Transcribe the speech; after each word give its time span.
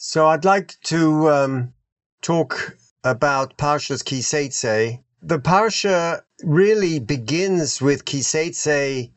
So 0.00 0.28
I'd 0.28 0.44
like 0.44 0.76
to 0.84 1.28
um, 1.28 1.74
talk 2.22 2.76
about 3.02 3.58
Parshas 3.58 4.04
Kiseitse. 4.04 5.02
The 5.20 5.40
Parsha 5.40 6.22
really 6.44 7.00
begins 7.00 7.82
with 7.82 8.04
Kiseitse 8.04 9.10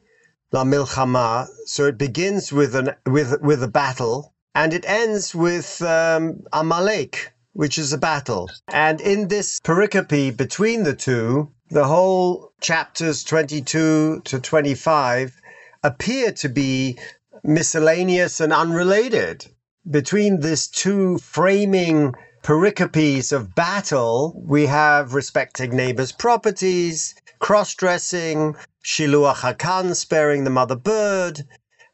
La 0.52 0.64
Milchama, 0.64 1.48
so 1.68 1.86
it 1.86 2.00
begins 2.00 2.52
with 2.52 2.76
an 2.76 2.96
with 3.06 3.40
with 3.44 3.62
a 3.62 3.68
battle, 3.68 4.34
and 4.56 4.74
it 4.74 4.84
ends 4.88 5.36
with 5.36 5.84
um, 5.84 6.42
Amalek, 6.52 7.32
which 7.54 7.78
is 7.78 7.94
a 7.94 8.00
battle. 8.00 8.50
And 8.68 9.00
in 9.02 9.28
this 9.28 9.60
pericope 9.60 10.36
between 10.36 10.82
the 10.82 10.96
two, 10.96 11.52
the 11.70 11.86
whole 11.86 12.54
chapters 12.60 13.24
22 13.24 14.22
to 14.22 14.40
25 14.40 15.40
appear 15.84 16.32
to 16.32 16.50
be 16.50 16.98
miscellaneous 17.44 18.40
and 18.40 18.52
unrelated 18.52 19.46
between 19.90 20.40
these 20.40 20.68
two 20.68 21.18
framing 21.18 22.14
pericopes 22.44 23.32
of 23.32 23.56
battle, 23.56 24.40
we 24.46 24.66
have 24.68 25.14
respecting 25.14 25.76
neighbors' 25.76 26.12
properties, 26.12 27.16
cross 27.40 27.74
dressing, 27.74 28.56
Shiluach 28.84 29.38
Hakan, 29.38 29.96
sparing 29.96 30.44
the 30.44 30.50
mother 30.50 30.76
bird, 30.76 31.42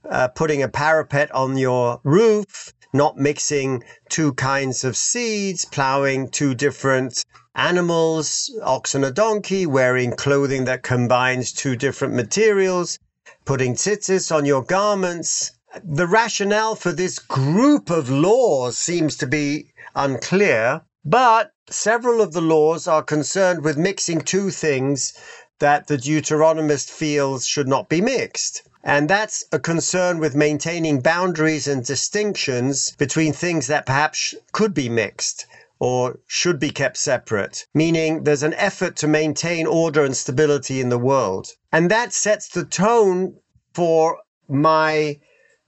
uh, 0.09 0.27
putting 0.29 0.61
a 0.61 0.67
parapet 0.67 1.31
on 1.31 1.57
your 1.57 1.99
roof, 2.03 2.73
not 2.93 3.17
mixing 3.17 3.83
two 4.09 4.33
kinds 4.33 4.83
of 4.83 4.97
seeds, 4.97 5.65
plowing 5.65 6.29
two 6.29 6.55
different 6.55 7.23
animals, 7.55 8.51
ox 8.63 8.95
and 8.95 9.05
a 9.05 9.11
donkey, 9.11 9.65
wearing 9.65 10.11
clothing 10.11 10.65
that 10.65 10.83
combines 10.83 11.51
two 11.51 11.75
different 11.75 12.13
materials, 12.13 12.99
putting 13.45 13.73
tzitzis 13.75 14.33
on 14.33 14.45
your 14.45 14.63
garments, 14.63 15.56
the 15.83 16.07
rationale 16.07 16.75
for 16.75 16.91
this 16.91 17.19
group 17.19 17.89
of 17.89 18.09
laws 18.09 18.77
seems 18.77 19.15
to 19.17 19.27
be 19.27 19.71
unclear, 19.95 20.81
but 21.03 21.51
several 21.69 22.21
of 22.21 22.33
the 22.33 22.41
laws 22.41 22.87
are 22.87 23.03
concerned 23.03 23.63
with 23.63 23.77
mixing 23.77 24.21
two 24.21 24.49
things 24.49 25.13
that 25.59 25.87
the 25.87 25.97
Deuteronomist 25.97 26.89
feels 26.89 27.47
should 27.47 27.67
not 27.67 27.89
be 27.89 28.01
mixed. 28.01 28.61
And 28.83 29.09
that's 29.09 29.43
a 29.51 29.59
concern 29.59 30.19
with 30.19 30.35
maintaining 30.35 31.01
boundaries 31.01 31.67
and 31.67 31.83
distinctions 31.83 32.91
between 32.97 33.33
things 33.33 33.67
that 33.67 33.85
perhaps 33.85 34.33
could 34.53 34.73
be 34.73 34.87
mixed 34.87 35.45
or 35.79 36.19
should 36.25 36.59
be 36.59 36.69
kept 36.69 36.97
separate, 36.97 37.65
meaning 37.73 38.23
there's 38.23 38.43
an 38.43 38.53
effort 38.53 38.95
to 38.97 39.07
maintain 39.07 39.67
order 39.67 40.03
and 40.03 40.15
stability 40.15 40.79
in 40.79 40.89
the 40.89 40.97
world. 40.97 41.53
And 41.71 41.91
that 41.91 42.13
sets 42.13 42.47
the 42.47 42.65
tone 42.65 43.35
for 43.73 44.19
my 44.47 45.19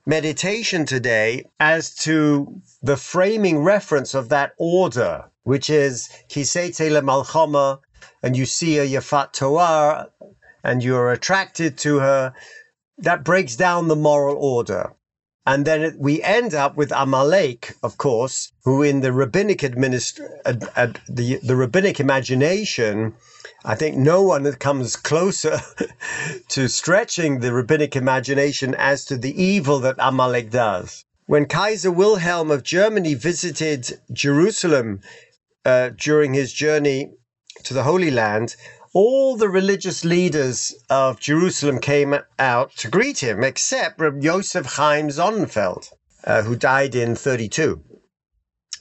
meditation 0.06 0.84
today 0.86 1.44
as 1.58 1.94
to 1.94 2.60
the 2.82 2.96
framing 2.96 3.58
reference 3.58 4.14
of 4.14 4.28
that 4.30 4.52
order, 4.58 5.24
which 5.42 5.70
is 5.70 6.08
Kisete 6.28 6.90
le 6.90 7.02
Malchama, 7.02 7.80
and 8.22 8.36
you 8.36 8.46
see 8.46 8.78
a 8.78 8.86
Yafat 8.86 9.32
Toar, 9.32 10.10
and 10.62 10.82
you're 10.82 11.10
attracted 11.10 11.78
to 11.78 11.98
her. 11.98 12.34
That 12.98 13.24
breaks 13.24 13.56
down 13.56 13.88
the 13.88 13.96
moral 13.96 14.36
order. 14.36 14.92
And 15.46 15.64
then 15.64 15.96
we 15.98 16.22
end 16.22 16.54
up 16.54 16.76
with 16.76 16.92
Amalek, 16.92 17.74
of 17.82 17.96
course, 17.96 18.52
who 18.64 18.82
in 18.82 19.00
the 19.00 19.12
rabbinic 19.12 19.60
administ- 19.60 20.20
uh, 20.44 20.54
uh, 20.76 20.92
the, 21.08 21.40
the 21.42 21.56
rabbinic 21.56 21.98
imagination 21.98 23.14
I 23.64 23.74
think 23.74 23.96
no 23.96 24.22
one 24.22 24.50
comes 24.54 24.96
closer 24.96 25.60
to 26.48 26.68
stretching 26.68 27.40
the 27.40 27.52
rabbinic 27.52 27.94
imagination 27.94 28.74
as 28.74 29.04
to 29.06 29.18
the 29.18 29.42
evil 29.42 29.80
that 29.80 29.96
Amalek 29.98 30.50
does. 30.50 31.04
When 31.26 31.46
Kaiser 31.46 31.90
Wilhelm 31.90 32.50
of 32.50 32.62
Germany 32.62 33.14
visited 33.14 34.00
Jerusalem 34.12 35.00
uh, 35.64 35.90
during 35.90 36.32
his 36.32 36.52
journey 36.52 37.12
to 37.64 37.74
the 37.74 37.82
Holy 37.82 38.10
Land, 38.10 38.56
all 38.94 39.36
the 39.36 39.48
religious 39.48 40.04
leaders 40.04 40.74
of 40.88 41.20
Jerusalem 41.20 41.78
came 41.78 42.16
out 42.38 42.74
to 42.76 42.88
greet 42.88 43.18
him, 43.18 43.44
except 43.44 44.00
Rabbi 44.00 44.20
Yosef 44.24 44.66
Chaim 44.66 45.08
Sonnenfeld, 45.08 45.92
uh, 46.24 46.42
who 46.42 46.56
died 46.56 46.94
in 46.94 47.14
32 47.14 47.82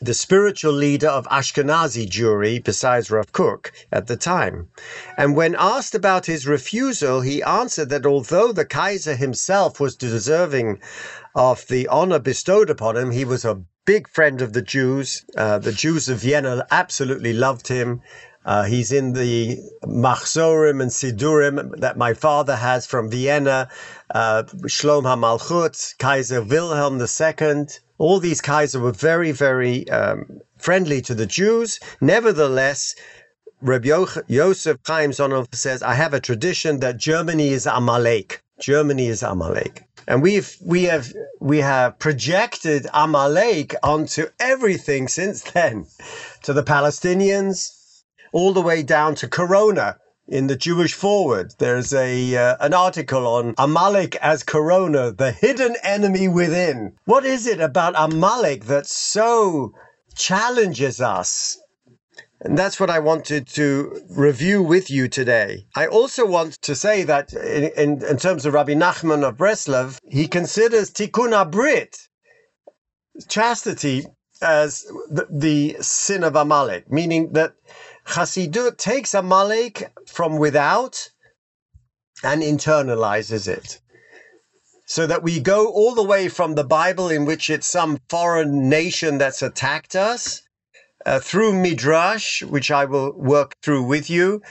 the 0.02 0.14
spiritual 0.14 0.74
leader 0.74 1.08
of 1.08 1.28
Ashkenazi 1.28 2.08
Jewry 2.08 2.64
besides 2.64 3.12
Rav 3.12 3.32
Kook 3.32 3.72
at 3.92 4.08
the 4.08 4.16
time. 4.16 4.70
And 5.18 5.36
when 5.36 5.56
asked 5.58 5.94
about 5.94 6.26
his 6.26 6.48
refusal, 6.48 7.22
he 7.22 7.44
answered 7.44 7.90
that 7.90 8.06
although 8.06 8.52
the 8.52 8.66
Kaiser 8.66 9.16
himself 9.16 9.80
was 9.80 9.96
deserving 9.96 10.80
of 11.36 11.68
the 11.68 11.88
honor 11.88 12.20
bestowed 12.20 12.70
upon 12.70 12.96
him, 12.96 13.12
he 13.12 13.26
was 13.26 13.44
a 13.44 13.62
big 13.86 14.08
friend 14.08 14.42
of 14.42 14.54
the 14.54 14.62
Jews. 14.62 15.26
Uh, 15.36 15.58
the 15.58 15.72
Jews 15.72 16.08
of 16.10 16.20
Vienna 16.20 16.66
absolutely 16.72 17.34
loved 17.34 17.68
him. 17.68 18.02
Uh, 18.46 18.64
he's 18.64 18.92
in 18.92 19.14
the 19.14 19.58
Machzorim 19.84 20.82
and 20.82 20.92
Sidurim 20.92 21.80
that 21.80 21.98
my 21.98 22.14
father 22.14 22.56
has 22.56 22.86
from 22.86 23.10
Vienna, 23.10 23.70
uh, 24.14 24.44
Shlom 24.64 25.04
HaMalchut, 25.04 25.98
Kaiser 25.98 26.42
Wilhelm 26.42 27.00
II 27.00 27.68
all 28.00 28.20
these 28.20 28.42
Kaiser 28.42 28.80
were 28.80 28.94
very, 28.94 29.32
very 29.32 29.88
um, 29.90 30.42
friendly 30.58 31.02
to 31.02 31.14
the 31.14 31.28
Jews. 31.28 31.80
Nevertheless, 32.02 32.96
Rabbi 33.62 34.06
Yosef 34.28 34.78
Chaim 34.88 35.12
Zonov 35.12 35.54
says, 35.54 35.84
I 35.84 35.94
have 35.94 36.14
a 36.14 36.22
tradition 36.22 36.80
that 36.80 36.98
Germany 36.98 37.50
is 37.50 37.68
Amalek. 37.68 38.42
Germany 38.60 39.08
is 39.08 39.22
Amalek. 39.22 39.84
And 40.08 40.24
we've, 40.24 40.56
we 40.66 40.84
have, 40.84 41.14
we 41.42 41.60
have 41.60 42.00
projected 42.00 42.88
Amalek 42.94 43.76
onto 43.84 44.28
everything 44.40 45.10
since 45.10 45.42
then, 45.42 45.86
to 46.44 46.54
the 46.54 46.64
Palestinians, 46.64 47.79
all 48.32 48.54
the 48.54 48.62
way 48.62 48.84
down 48.84 49.16
to 49.16 49.28
Corona, 49.28 49.98
in 50.30 50.48
the 50.48 50.56
Jewish 50.56 50.94
Forward, 50.94 51.54
there's 51.58 51.92
a 51.92 52.36
uh, 52.36 52.56
an 52.60 52.74
article 52.74 53.26
on 53.28 53.56
Amalek 53.58 54.16
as 54.18 54.44
Corona, 54.44 55.12
the 55.12 55.32
hidden 55.32 55.76
enemy 55.84 56.28
within. 56.28 56.94
What 57.06 57.26
is 57.26 57.48
it 57.48 57.60
about 57.60 57.96
Amalek 57.98 58.66
that 58.66 58.86
so 58.86 59.74
challenges 60.16 61.02
us? 61.02 61.58
And 62.42 62.58
that's 62.58 62.80
what 62.80 62.90
I 62.90 63.00
wanted 63.00 63.48
to 63.50 64.02
review 64.10 64.62
with 64.62 64.90
you 64.90 65.10
today. 65.10 65.66
I 65.76 65.88
also 65.88 66.26
want 66.26 66.62
to 66.62 66.74
say 66.74 67.04
that 67.04 67.34
in, 67.34 67.72
in, 67.76 68.06
in 68.06 68.18
terms 68.18 68.46
of 68.46 68.54
Rabbi 68.54 68.74
Nachman 68.74 69.28
of 69.28 69.36
Breslov, 69.36 69.98
he 70.10 70.28
considers 70.28 70.90
Tikkun 70.92 71.52
Brit, 71.52 71.98
chastity, 73.28 74.06
as 74.42 74.84
the, 75.10 75.28
the 75.30 75.76
sin 75.82 76.24
of 76.24 76.36
Amalek, 76.36 76.90
meaning 76.90 77.34
that 77.34 77.54
Chassidut 78.10 78.78
takes 78.78 79.14
Amalek 79.14 79.92
from 80.08 80.38
without 80.38 81.10
and 82.24 82.42
internalizes 82.42 83.48
it. 83.48 83.80
So 84.88 85.06
that 85.06 85.22
we 85.22 85.40
go 85.40 85.68
all 85.68 85.94
the 85.94 86.04
way 86.04 86.28
from 86.28 86.56
the 86.56 86.64
Bible, 86.64 87.10
in 87.10 87.26
which 87.26 87.52
it's 87.52 87.68
some 87.68 88.00
foreign 88.10 88.68
nation 88.68 89.20
that's 89.20 89.44
attacked 89.44 89.96
us, 89.96 90.42
uh, 91.06 91.20
through 91.20 91.54
Midrash, 91.54 92.42
which 92.42 92.72
I 92.72 92.86
will 92.86 93.14
work 93.14 93.56
through 93.62 93.84
with 93.84 94.10
you, 94.10 94.42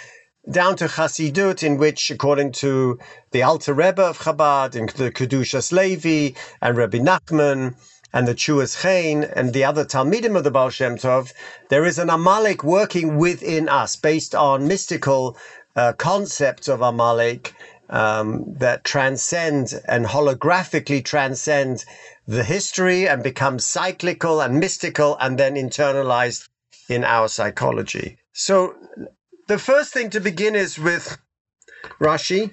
down 0.48 0.76
to 0.76 0.86
Chassidut, 0.86 1.64
in 1.64 1.78
which, 1.78 2.12
according 2.12 2.52
to 2.52 3.00
the 3.32 3.42
Alter 3.42 3.74
Rebbe 3.74 4.02
of 4.02 4.18
Chabad, 4.18 4.76
and 4.76 4.88
the 4.90 5.10
Kedushas 5.10 5.72
Levi, 5.72 6.38
and 6.62 6.76
Rabbi 6.76 6.98
Nachman, 6.98 7.74
and 8.12 8.26
the 8.26 8.34
Chuas 8.34 8.82
Chain 8.82 9.24
and 9.24 9.52
the 9.52 9.64
other 9.64 9.84
Talmidim 9.84 10.36
of 10.36 10.44
the 10.44 10.50
Baal 10.50 10.70
Shem 10.70 10.96
Tov, 10.96 11.32
there 11.68 11.84
is 11.84 11.98
an 11.98 12.10
Amalek 12.10 12.64
working 12.64 13.16
within 13.16 13.68
us 13.68 13.96
based 13.96 14.34
on 14.34 14.68
mystical 14.68 15.36
uh, 15.76 15.92
concepts 15.92 16.68
of 16.68 16.80
Amalek 16.80 17.54
um, 17.90 18.44
that 18.58 18.84
transcend 18.84 19.74
and 19.86 20.06
holographically 20.06 21.04
transcend 21.04 21.84
the 22.26 22.44
history 22.44 23.08
and 23.08 23.22
become 23.22 23.58
cyclical 23.58 24.40
and 24.40 24.58
mystical 24.58 25.16
and 25.18 25.38
then 25.38 25.54
internalized 25.54 26.48
in 26.88 27.04
our 27.04 27.28
psychology. 27.28 28.18
So 28.32 28.74
the 29.46 29.58
first 29.58 29.92
thing 29.92 30.10
to 30.10 30.20
begin 30.20 30.54
is 30.54 30.78
with 30.78 31.18
Rashi, 32.00 32.50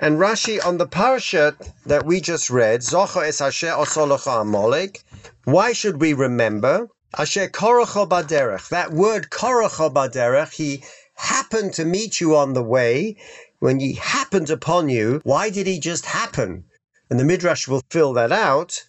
and 0.00 0.18
Rashi 0.18 0.64
on 0.64 0.78
the 0.78 0.86
parasha 0.86 1.54
that 1.84 2.06
we 2.06 2.22
just 2.22 2.48
read, 2.48 2.80
Zocha 2.80 3.28
es 3.28 3.42
Asher 3.42 3.66
Osolocha 3.66 4.40
Amalek. 4.40 5.04
Why 5.44 5.74
should 5.74 6.00
we 6.00 6.14
remember? 6.14 6.88
Asher 7.18 7.48
Korocho 7.48 8.08
Baderech. 8.08 8.70
That 8.70 8.92
word 8.92 9.28
Korocho 9.28 9.92
Baderech, 9.92 10.54
he 10.54 10.82
happened 11.16 11.74
to 11.74 11.84
meet 11.84 12.18
you 12.18 12.34
on 12.34 12.54
the 12.54 12.62
way. 12.62 13.18
When 13.58 13.78
he 13.78 13.92
happened 13.92 14.48
upon 14.48 14.88
you, 14.88 15.20
why 15.22 15.50
did 15.50 15.66
he 15.66 15.78
just 15.78 16.06
happen? 16.06 16.64
And 17.10 17.20
the 17.20 17.24
Midrash 17.24 17.68
will 17.68 17.82
fill 17.90 18.14
that 18.14 18.32
out. 18.32 18.82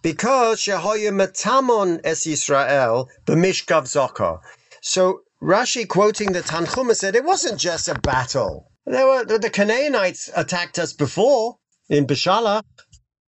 Because 0.00 0.60
Shehoya 0.60 1.10
Matamon 1.10 2.00
es 2.04 2.24
Israel 2.24 3.08
b'mishkav 3.26 3.84
Zocha. 3.84 4.38
So 4.80 5.22
Rashi 5.42 5.88
quoting 5.88 6.32
the 6.32 6.42
Tanchuma 6.42 6.94
said 6.94 7.16
it 7.16 7.24
wasn't 7.24 7.58
just 7.58 7.88
a 7.88 7.96
battle. 7.96 8.70
There 8.86 9.06
were 9.06 9.24
the 9.24 9.50
Canaanites 9.50 10.30
attacked 10.34 10.78
us 10.78 10.92
before 10.92 11.56
in 11.88 12.06
Bishala. 12.06 12.62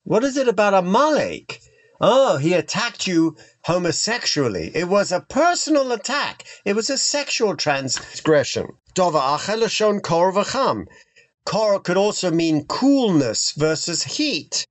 What 0.02 0.24
is 0.24 0.36
it 0.36 0.48
about 0.48 0.72
Amalek? 0.72 1.60
Oh, 2.00 2.38
he 2.38 2.54
attacked 2.54 3.06
you 3.06 3.36
homosexually. 3.64 4.72
It 4.74 4.88
was 4.88 5.12
a 5.12 5.20
personal 5.20 5.92
attack. 5.92 6.44
It 6.64 6.74
was 6.74 6.88
a 6.88 6.96
sexual 6.96 7.54
transgression. 7.54 8.68
Dova 8.94 9.38
achel 9.38 10.02
kor 10.02 10.32
v'cham. 10.32 10.86
Kor 11.44 11.80
could 11.80 11.98
also 11.98 12.30
mean 12.30 12.64
coolness 12.66 13.52
versus 13.52 14.02
heat 14.04 14.66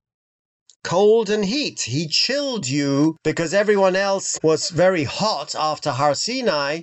cold 0.84 1.30
and 1.30 1.46
heat. 1.46 1.82
He 1.82 2.08
chilled 2.08 2.68
you 2.68 3.18
because 3.24 3.54
everyone 3.54 3.96
else 3.96 4.40
was 4.42 4.70
very 4.70 5.04
hot 5.04 5.56
after 5.56 5.92
Har 5.92 6.16
Sinai. 6.16 6.82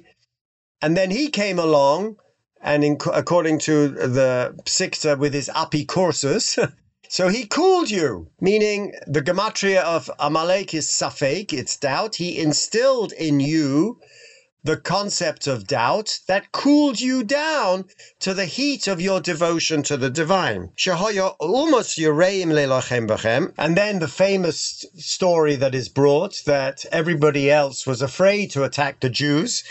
And 0.80 0.96
then 0.96 1.10
he 1.10 1.28
came 1.28 1.58
along, 1.58 2.16
and 2.60 2.84
in, 2.84 2.98
according 3.12 3.58
to 3.60 3.88
the 3.88 4.54
Psikta 4.64 5.18
with 5.18 5.34
his 5.34 5.48
apicorsus, 5.54 6.58
so 7.08 7.28
he 7.28 7.46
cooled 7.46 7.90
you, 7.90 8.28
meaning 8.40 8.94
the 9.06 9.22
gematria 9.22 9.82
of 9.82 10.10
Amalek 10.18 10.74
is 10.74 10.86
Safek, 10.86 11.52
it's 11.52 11.76
doubt. 11.76 12.16
He 12.16 12.38
instilled 12.38 13.12
in 13.12 13.40
you 13.40 13.98
the 14.64 14.76
concept 14.76 15.46
of 15.46 15.66
doubt 15.66 16.18
that 16.26 16.50
cooled 16.52 17.00
you 17.00 17.22
down 17.22 17.84
to 18.18 18.34
the 18.34 18.44
heat 18.44 18.88
of 18.88 19.00
your 19.00 19.20
devotion 19.20 19.82
to 19.84 19.96
the 19.96 20.10
divine. 20.10 20.68
And 23.56 23.76
then 23.76 24.00
the 24.00 24.08
famous 24.08 24.84
story 24.96 25.54
that 25.56 25.74
is 25.74 25.88
brought 25.88 26.42
that 26.44 26.84
everybody 26.90 27.50
else 27.50 27.86
was 27.86 28.02
afraid 28.02 28.50
to 28.50 28.64
attack 28.64 29.00
the 29.00 29.08
Jews 29.08 29.62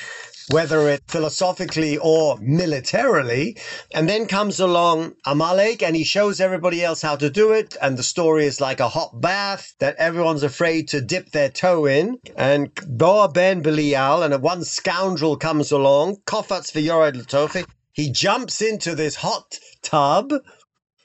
whether 0.50 0.88
it 0.90 1.04
philosophically 1.08 1.98
or 1.98 2.38
militarily. 2.40 3.58
And 3.94 4.08
then 4.08 4.28
comes 4.28 4.60
along 4.60 5.16
Amalek 5.26 5.84
and 5.84 5.96
he 5.96 6.04
shows 6.04 6.40
everybody 6.40 6.84
else 6.84 7.02
how 7.02 7.16
to 7.18 7.30
do 7.30 7.52
it. 7.52 7.76
And 7.82 7.98
the 7.98 8.04
story 8.04 8.46
is 8.46 8.62
like 8.62 8.80
a 8.80 8.90
hot 8.90 9.20
bath 9.20 9.74
that 9.80 9.96
everyone's 9.98 10.44
afraid 10.44 10.88
to 10.90 11.02
dip 11.02 11.32
their 11.32 11.50
toe 11.50 11.86
in. 11.86 12.20
And 12.36 12.74
Boa 12.88 13.30
ben 13.30 13.62
Belial 13.62 14.24
and 14.24 14.42
one 14.42 14.64
scoundrel 14.64 15.38
comes 15.38 15.72
along, 15.72 16.18
Kofatz 16.26 16.72
v'yored 16.72 17.66
He 17.94 18.12
jumps 18.12 18.62
into 18.62 18.96
this 18.96 19.16
hot 19.16 19.60
tub 19.82 20.32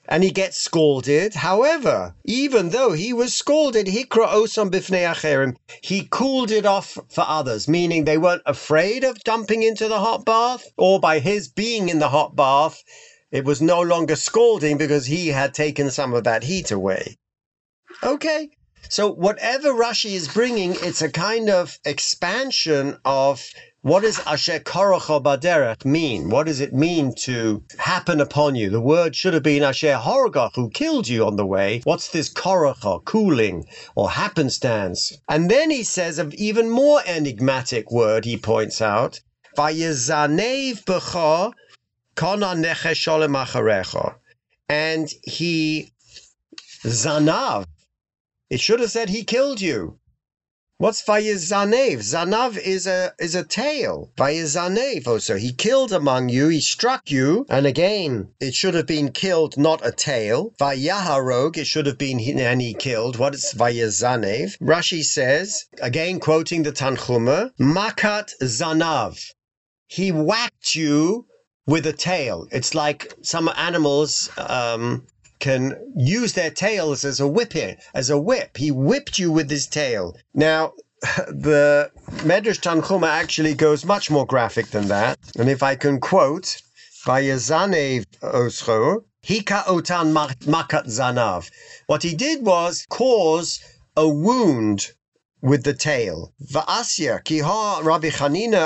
and 0.09 0.25
he 0.25 0.31
gets 0.31 0.57
scalded. 0.59 1.35
However, 1.35 2.15
even 2.25 2.71
though 2.71 2.93
he 2.93 3.13
was 3.13 3.35
scalded, 3.35 3.87
hikra 3.87 4.29
osam 4.29 4.71
bifnei 4.71 5.57
he 5.83 6.09
cooled 6.11 6.51
it 6.51 6.67
off 6.67 6.99
for 7.09 7.25
others, 7.27 7.69
meaning 7.69 8.05
they 8.05 8.19
weren't 8.19 8.43
afraid 8.47 9.05
of 9.05 9.23
dumping 9.25 9.63
into 9.63 9.89
the 9.89 10.01
hot 10.01 10.25
bath, 10.25 10.65
or 10.77 10.99
by 11.01 11.19
his 11.19 11.49
being 11.49 11.89
in 11.89 11.99
the 11.99 12.09
hot 12.09 12.35
bath, 12.35 12.83
it 13.31 13.45
was 13.45 13.63
no 13.63 13.81
longer 13.81 14.17
scalding 14.17 14.77
because 14.77 15.07
he 15.07 15.29
had 15.29 15.55
taken 15.55 15.91
some 15.91 16.13
of 16.13 16.25
that 16.25 16.43
heat 16.45 16.71
away. 16.71 17.17
Okay, 18.03 18.51
so 18.89 19.11
whatever 19.11 19.73
Rashi 19.73 20.13
is 20.13 20.29
bringing, 20.29 20.73
it's 20.83 21.01
a 21.01 21.11
kind 21.11 21.49
of 21.49 21.79
expansion 21.85 22.99
of 23.05 23.43
what 23.82 24.02
does 24.02 24.20
Asher 24.20 24.61
Korocho 24.61 25.20
Baderech 25.20 25.84
mean? 25.84 26.31
What 26.31 26.46
does 26.46 26.61
it 26.61 26.73
mean 26.73 27.14
to 27.26 27.64
happen 27.79 28.20
upon 28.20 28.55
you? 28.55 28.70
The 28.70 28.81
word 28.81 29.17
should 29.17 29.34
have 29.34 29.43
been 29.43 29.64
Asher 29.64 29.99
Horgach, 30.00 30.55
who 30.55 30.70
killed 30.70 31.08
you 31.08 31.26
on 31.26 31.34
the 31.34 31.44
way. 31.44 31.81
What's 31.82 32.08
this 32.08 32.32
Korocho, 32.32 33.05
cooling, 33.05 33.67
or 33.96 34.08
happenstance? 34.08 35.19
And 35.29 35.50
then 35.50 35.70
he 35.70 35.82
says 35.82 36.20
an 36.20 36.32
even 36.37 36.70
more 36.70 37.00
enigmatic 37.05 37.90
word, 37.90 38.25
he 38.25 38.37
points 38.37 38.81
out, 38.81 39.20
Vayezanev 39.56 40.84
Nechesholem 42.17 43.34
And 44.69 45.08
he 45.25 45.93
Zanav. 46.84 47.67
It 48.49 48.61
should 48.61 48.79
have 48.79 48.93
said 48.93 49.08
he 49.08 49.25
killed 49.25 49.61
you. 49.61 49.99
What's 50.82 51.05
Vayezanev? 51.05 51.99
Zanav 51.99 52.58
is 52.58 52.88
a 52.88 53.12
is 53.20 53.37
a 53.37 53.44
tail. 53.44 54.11
Vayezanev 54.17 55.06
also. 55.06 55.37
He 55.37 55.52
killed 55.52 55.93
among 55.93 56.29
you, 56.29 56.49
he 56.49 56.61
struck 56.61 57.08
you, 57.08 57.46
and 57.49 57.67
again, 57.67 58.34
it 58.40 58.52
should 58.52 58.75
have 58.75 58.88
been 58.88 59.12
killed, 59.12 59.56
not 59.56 59.87
a 59.87 59.93
tail. 59.93 60.52
Vayaharog, 60.58 61.56
it 61.56 61.69
should 61.69 61.87
have 61.87 61.99
been 61.99 62.19
and 62.40 62.61
he 62.61 62.75
killed. 62.75 63.17
What 63.17 63.32
is 63.32 63.55
Vayezanev? 63.56 64.58
Rashi 64.58 65.05
says, 65.05 65.67
again 65.81 66.19
quoting 66.19 66.64
the 66.64 66.73
Tanchuma, 66.73 67.52
Makat 67.61 68.31
Zanav. 68.43 69.25
He 69.87 70.11
whacked 70.11 70.75
you 70.75 71.26
with 71.64 71.87
a 71.87 71.93
tail. 71.93 72.49
It's 72.50 72.75
like 72.75 73.14
some 73.23 73.49
animals 73.56 74.31
um, 74.37 75.06
can 75.43 75.77
use 75.97 76.35
their 76.35 76.50
tails 76.50 77.05
as 77.05 77.19
a 77.19 77.27
whipping, 77.27 77.77
as 77.93 78.09
a 78.09 78.19
whip. 78.19 78.56
He 78.56 78.71
whipped 78.71 79.19
you 79.19 79.33
with 79.33 79.50
his 79.50 79.67
tail. 79.67 80.17
Now, 80.33 80.73
the 81.29 81.91
Medrash 82.29 82.61
Tanchuma 82.61 83.09
actually 83.09 83.55
goes 83.55 83.85
much 83.85 84.09
more 84.09 84.25
graphic 84.25 84.69
than 84.69 84.87
that. 84.89 85.19
And 85.37 85.50
if 85.50 85.62
I 85.62 85.75
can 85.75 85.99
quote, 85.99 86.62
Vayazanev 87.05 88.06
Oscho, 88.23 89.03
Hika 89.27 89.65
Otan 89.65 90.12
Makat 90.12 90.87
Zanav. 90.87 91.50
What 91.87 92.05
he 92.05 92.15
did 92.15 92.47
was 92.47 92.87
cause 92.89 93.61
a 93.97 94.09
wound 94.09 94.93
with 95.41 95.65
the 95.65 95.75
tail. 95.75 96.33
Va'asya 96.53 97.25
kiha 97.25 97.83
Rabbi 97.83 98.11
Chanina 98.11 98.65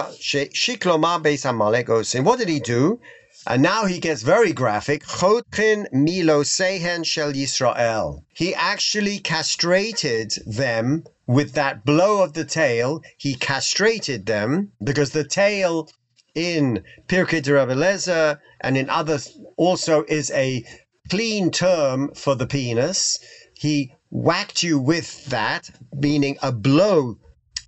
shikloma 0.53 1.23
beis 1.23 1.49
Amalek 1.49 1.89
What 2.23 2.39
did 2.39 2.51
he 2.51 2.61
do? 2.61 3.01
And 3.47 3.63
now 3.63 3.85
he 3.85 3.99
gets 3.99 4.23
very 4.23 4.53
graphic. 4.53 5.05
Chotkin 5.05 5.87
milosehen 5.93 7.05
shel 7.05 7.33
Yisrael. 7.33 8.23
He 8.35 8.55
actually 8.55 9.19
castrated 9.19 10.33
them 10.47 11.05
with 11.27 11.53
that 11.53 11.85
blow 11.85 12.23
of 12.23 12.33
the 12.33 12.45
tail. 12.45 13.03
He 13.19 13.35
castrated 13.35 14.27
them 14.27 14.73
because 14.83 15.11
the 15.11 15.25
tail 15.25 15.89
in 16.35 16.83
Pirkei 17.09 17.43
de 17.43 18.39
and 18.61 18.77
in 18.77 18.89
others 18.89 19.37
also 19.57 20.05
is 20.09 20.31
a 20.31 20.65
clean 21.11 21.51
term 21.51 22.13
for 22.15 22.35
the 22.35 22.47
penis. 22.47 23.19
He 23.55 23.93
whacked 24.11 24.63
you 24.63 24.79
with 24.79 25.27
that, 25.27 25.71
meaning 25.93 26.39
a 26.43 26.53
blow 26.53 27.19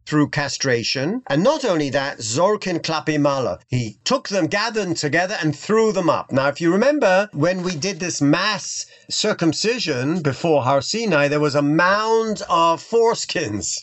through 0.08 0.30
castration. 0.30 1.22
And 1.26 1.42
not 1.42 1.66
only 1.66 1.90
that, 1.90 2.18
Zorkin 2.18 2.80
Klapimala. 2.80 3.60
He 3.68 3.98
took 4.04 4.30
them, 4.30 4.46
gathered 4.46 4.86
them 4.86 4.94
together, 4.94 5.36
and 5.38 5.54
threw 5.54 5.92
them 5.92 6.08
up. 6.08 6.32
Now, 6.32 6.48
if 6.48 6.62
you 6.62 6.72
remember, 6.72 7.28
when 7.34 7.62
we 7.62 7.76
did 7.76 8.00
this 8.00 8.22
mass 8.22 8.86
circumcision 9.10 10.22
before 10.22 10.64
Har 10.64 10.80
Sinai, 10.80 11.28
there 11.28 11.40
was 11.40 11.54
a 11.54 11.60
mound 11.60 12.40
of 12.48 12.82
foreskins. 12.82 13.76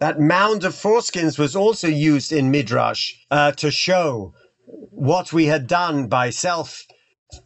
That 0.00 0.18
mound 0.18 0.64
of 0.64 0.74
foreskins 0.74 1.38
was 1.38 1.54
also 1.54 1.86
used 1.86 2.32
in 2.32 2.50
Midrash 2.50 3.12
uh, 3.30 3.52
to 3.52 3.70
show 3.70 4.34
what 4.90 5.32
we 5.32 5.46
had 5.46 5.68
done 5.68 6.08
by 6.08 6.30
self 6.30 6.84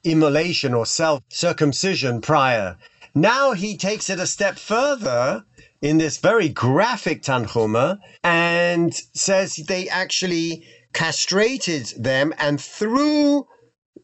immolation 0.04 0.73
or 0.73 0.87
self 0.87 1.23
circumcision 1.28 2.23
prior. 2.23 2.78
Now 3.14 3.52
he 3.52 3.76
takes 3.76 4.08
it 4.08 4.18
a 4.18 4.26
step 4.26 4.58
further 4.58 5.44
in 5.87 5.99
this 5.99 6.16
very 6.19 6.49
graphic 6.49 7.23
Tanhuma 7.23 7.99
and 8.25 8.93
says 9.14 9.55
they 9.55 9.88
actually 9.88 10.66
castrated 10.93 11.93
them 11.97 12.35
and 12.38 12.61
threw 12.61 13.47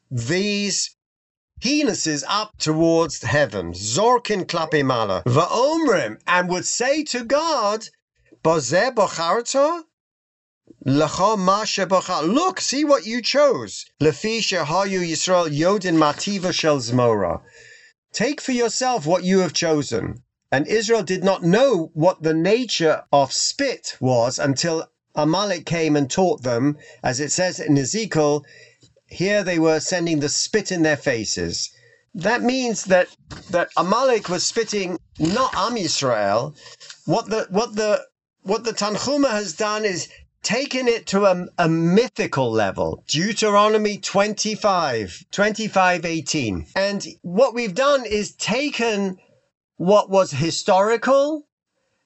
these 0.09 0.95
penises 1.61 2.23
up 2.29 2.57
towards 2.59 3.21
heaven, 3.23 3.73
Zorkin 3.73 4.45
klape 4.45 4.85
mala, 4.85 5.25
va'omrim, 5.27 6.21
and 6.25 6.49
would 6.51 6.67
say 6.67 7.03
to 7.03 7.25
God, 7.25 7.89
Bozeh 8.45 8.95
bocharto? 8.95 9.83
Look, 10.85 12.61
see 12.61 12.85
what 12.85 13.07
you 13.07 13.23
chose. 13.23 13.87
Lefisha 14.01 14.65
hayu 14.65 15.01
Yisrael 15.01 15.51
yodin 15.51 15.97
mativa 15.97 16.53
shel 16.53 16.79
zmora. 16.79 17.41
Take 18.13 18.41
for 18.41 18.53
yourself 18.53 19.05
what 19.05 19.25
you 19.25 19.41
have 19.41 19.53
chosen. 19.53 20.23
And 20.53 20.67
Israel 20.67 21.03
did 21.03 21.25
not 21.25 21.43
know 21.43 21.91
what 21.95 22.23
the 22.23 22.35
nature 22.35 23.05
of 23.11 23.33
spit 23.33 23.97
was 24.01 24.39
until 24.39 24.87
Amalek 25.15 25.65
came 25.65 25.97
and 25.97 26.11
taught 26.11 26.43
them. 26.43 26.77
As 27.03 27.21
it 27.21 27.33
says 27.33 27.59
in 27.59 27.79
Ezekiel, 27.79 28.45
here 29.07 29.43
they 29.43 29.59
were 29.59 29.81
sending 29.81 30.21
the 30.21 30.29
spit 30.29 30.71
in 30.71 30.83
their 30.83 30.99
faces. 30.99 31.71
That 32.15 32.43
means 32.43 32.85
that, 32.85 33.09
that 33.49 33.71
Amalek 33.79 34.29
was 34.29 34.45
spitting 34.45 34.99
not 35.19 35.55
Am 35.57 35.77
Yisrael. 35.77 36.55
What 37.07 37.31
the 37.31 37.47
what 37.49 37.75
the 37.75 38.05
what 38.43 38.65
the 38.65 38.73
Tanchuma 38.73 39.31
has 39.31 39.55
done 39.55 39.87
is 39.87 40.09
taken 40.43 40.87
it 40.87 41.07
to 41.07 41.25
a, 41.25 41.47
a 41.59 41.69
mythical 41.69 42.51
level. 42.51 43.05
Deuteronomy 43.07 43.97
25, 43.97 45.25
25, 45.31 46.05
18. 46.05 46.67
And 46.77 47.07
what 47.23 47.55
we've 47.55 47.75
done 47.75 48.05
is 48.05 48.35
taken 48.35 49.19
what 49.77 50.11
was 50.11 50.31
historical 50.31 51.47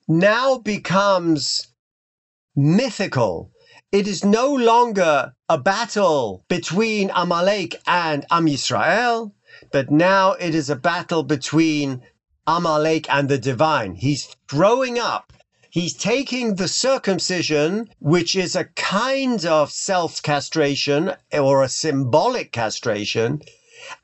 now 0.08 0.58
becomes 0.58 1.68
mythical. 2.54 3.50
It 3.92 4.06
is 4.06 4.24
no 4.24 4.52
longer 4.52 5.34
a 5.48 5.58
battle 5.58 6.44
between 6.48 7.10
Amalek 7.14 7.76
and 7.86 8.24
Am 8.30 8.46
Yisrael, 8.46 9.32
but 9.72 9.90
now 9.90 10.32
it 10.32 10.54
is 10.54 10.70
a 10.70 10.76
battle 10.76 11.22
between 11.22 12.02
Amalek 12.46 13.06
and 13.10 13.28
the 13.28 13.38
divine. 13.38 13.94
He's 13.94 14.34
throwing 14.48 14.98
up 14.98 15.32
He's 15.76 15.92
taking 15.92 16.54
the 16.54 16.68
circumcision, 16.68 17.90
which 17.98 18.34
is 18.34 18.56
a 18.56 18.64
kind 18.76 19.44
of 19.44 19.70
self 19.70 20.22
castration 20.22 21.12
or 21.30 21.62
a 21.62 21.68
symbolic 21.68 22.50
castration, 22.50 23.42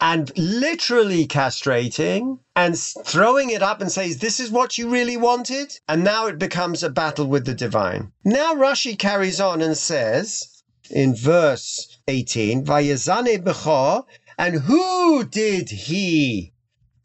and 0.01 0.31
literally 0.37 1.27
castrating 1.27 2.39
and 2.55 2.79
throwing 2.79 3.51
it 3.51 3.63
up 3.63 3.81
and 3.81 3.91
says, 3.91 4.19
This 4.19 4.41
is 4.41 4.51
what 4.51 4.79
you 4.79 4.89
really 4.89 5.17
wanted? 5.17 5.79
And 5.89 6.05
now 6.05 6.27
it 6.27 6.39
becomes 6.39 6.83
a 6.83 6.91
battle 6.91 7.27
with 7.27 7.47
the 7.47 7.55
divine. 7.55 8.13
Now 8.25 8.55
Rashi 8.55 8.99
carries 8.99 9.41
on 9.41 9.63
and 9.63 9.77
says 9.77 10.63
in 10.91 11.15
verse 11.15 11.99
18, 12.09 12.65
Vayazane 12.65 13.43
Bechor, 13.43 14.05
and 14.39 14.57
who 14.57 15.25
did 15.25 15.71
he 15.71 16.53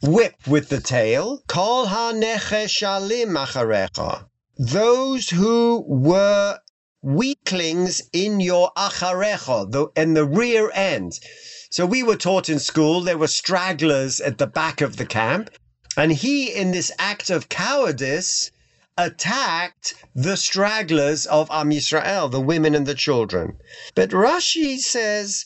whip 0.01 0.35
with 0.47 0.69
the 0.69 0.81
tail? 0.81 1.41
Kol 1.47 1.85
ha-necheshalim 1.87 3.37
acharecha 3.37 4.25
those 4.57 5.29
who 5.29 5.83
were 5.87 6.59
weaklings 7.01 8.01
in 8.11 8.39
your 8.39 8.71
acharecha, 8.75 9.91
in 9.95 10.13
the 10.13 10.25
rear 10.25 10.71
end. 10.73 11.19
So 11.69 11.85
we 11.85 12.01
were 12.01 12.15
taught 12.15 12.47
in 12.47 12.59
school 12.59 13.01
there 13.01 13.17
were 13.17 13.27
stragglers 13.27 14.21
at 14.21 14.37
the 14.37 14.47
back 14.47 14.79
of 14.79 14.95
the 14.95 15.05
camp, 15.05 15.49
and 15.97 16.13
he, 16.13 16.49
in 16.53 16.71
this 16.71 16.91
act 16.97 17.29
of 17.29 17.49
cowardice, 17.49 18.51
attacked 18.97 19.93
the 20.15 20.37
stragglers 20.37 21.25
of 21.25 21.51
Am 21.51 21.69
Yisrael, 21.71 22.31
the 22.31 22.39
women 22.39 22.73
and 22.73 22.85
the 22.85 22.95
children. 22.95 23.57
But 23.95 24.11
Rashi 24.11 24.79
says 24.79 25.45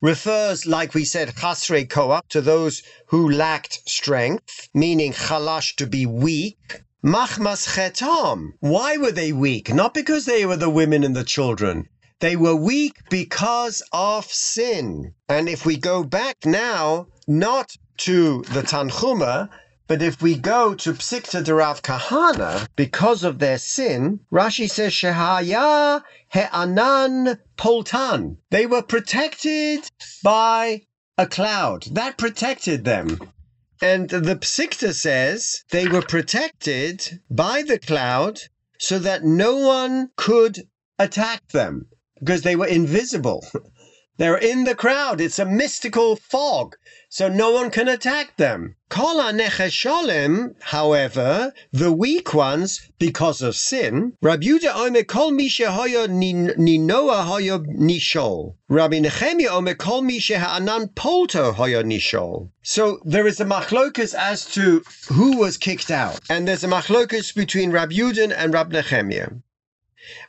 refers, 0.00 0.66
like 0.66 0.94
we 0.94 1.04
said, 1.04 1.34
chasre 1.34 1.88
koach, 1.88 2.22
to 2.28 2.40
those 2.40 2.82
who 3.06 3.30
lacked 3.30 3.88
strength, 3.88 4.68
meaning 4.72 5.12
chalash 5.12 5.74
to 5.76 5.86
be 5.86 6.06
weak. 6.06 6.82
Machmas 7.02 7.66
chetam. 7.74 8.52
Why 8.60 8.96
were 8.96 9.12
they 9.12 9.32
weak? 9.32 9.74
Not 9.74 9.94
because 9.94 10.26
they 10.26 10.46
were 10.46 10.56
the 10.56 10.70
women 10.70 11.02
and 11.02 11.16
the 11.16 11.24
children. 11.24 11.88
They 12.20 12.36
were 12.36 12.54
weak 12.54 13.08
because 13.08 13.82
of 13.92 14.26
sin. 14.26 15.14
And 15.30 15.48
if 15.48 15.64
we 15.64 15.78
go 15.78 16.04
back 16.04 16.44
now, 16.44 17.06
not 17.26 17.74
to 17.98 18.42
the 18.42 18.62
Tanchuma, 18.62 19.48
but 19.86 20.02
if 20.02 20.20
we 20.20 20.36
go 20.36 20.74
to 20.74 20.92
Psikta 20.92 21.42
de 21.42 21.54
Rav 21.54 21.82
Kahana, 21.82 22.68
because 22.76 23.24
of 23.24 23.38
their 23.38 23.56
sin, 23.56 24.20
Rashi 24.30 24.70
says 24.70 24.92
Shehaya 24.92 26.02
He'anan 26.30 27.38
Poltan. 27.56 28.36
They 28.50 28.66
were 28.66 28.82
protected 28.82 29.88
by 30.22 30.82
a 31.16 31.26
cloud. 31.26 31.84
That 31.92 32.18
protected 32.18 32.84
them. 32.84 33.32
And 33.80 34.10
the 34.10 34.36
Psikta 34.36 34.92
says 34.92 35.64
they 35.70 35.88
were 35.88 36.02
protected 36.02 37.22
by 37.30 37.62
the 37.62 37.78
cloud 37.78 38.40
so 38.78 38.98
that 38.98 39.24
no 39.24 39.56
one 39.56 40.10
could 40.16 40.68
attack 40.98 41.48
them 41.48 41.86
because 42.20 42.42
they 42.42 42.56
were 42.56 42.66
invisible. 42.66 43.44
They're 44.18 44.36
in 44.36 44.64
the 44.64 44.74
crowd. 44.74 45.20
It's 45.20 45.38
a 45.38 45.46
mystical 45.46 46.14
fog 46.14 46.76
so 47.12 47.28
no 47.28 47.50
one 47.50 47.72
can 47.72 47.88
attack 47.88 48.36
them. 48.36 48.76
Kol 48.88 49.16
nechesholim, 49.16 50.54
however, 50.60 51.52
the 51.72 51.92
weak 51.92 52.32
ones, 52.32 52.88
because 53.00 53.42
of 53.42 53.56
sin, 53.56 54.12
Rabbi 54.22 54.44
Yudah 54.44 54.76
Omer 54.76 55.02
kol 55.02 55.32
mi 55.32 55.48
shehoyo 55.48 56.06
ninoa 56.06 57.24
hoyo 57.24 57.66
nishol. 57.66 58.54
Rabbi 58.68 59.00
Nechemia 59.00 59.48
Omer 59.50 59.74
kol 59.74 60.02
mi 60.02 60.20
sheha'anan 60.20 60.94
polto 60.94 61.52
hoyo 61.52 61.82
nishol. 61.82 62.50
So 62.62 63.00
there 63.04 63.26
is 63.26 63.40
a 63.40 63.44
machlokas 63.44 64.14
as 64.14 64.46
to 64.54 64.84
who 65.08 65.36
was 65.36 65.56
kicked 65.56 65.90
out. 65.90 66.20
And 66.30 66.46
there's 66.46 66.62
a 66.62 66.68
machlokas 66.68 67.34
between 67.34 67.72
Rabbi 67.72 67.94
Yudah 67.94 68.32
and 68.36 68.54
Rabbi 68.54 68.80
Nechemia. 68.80 69.42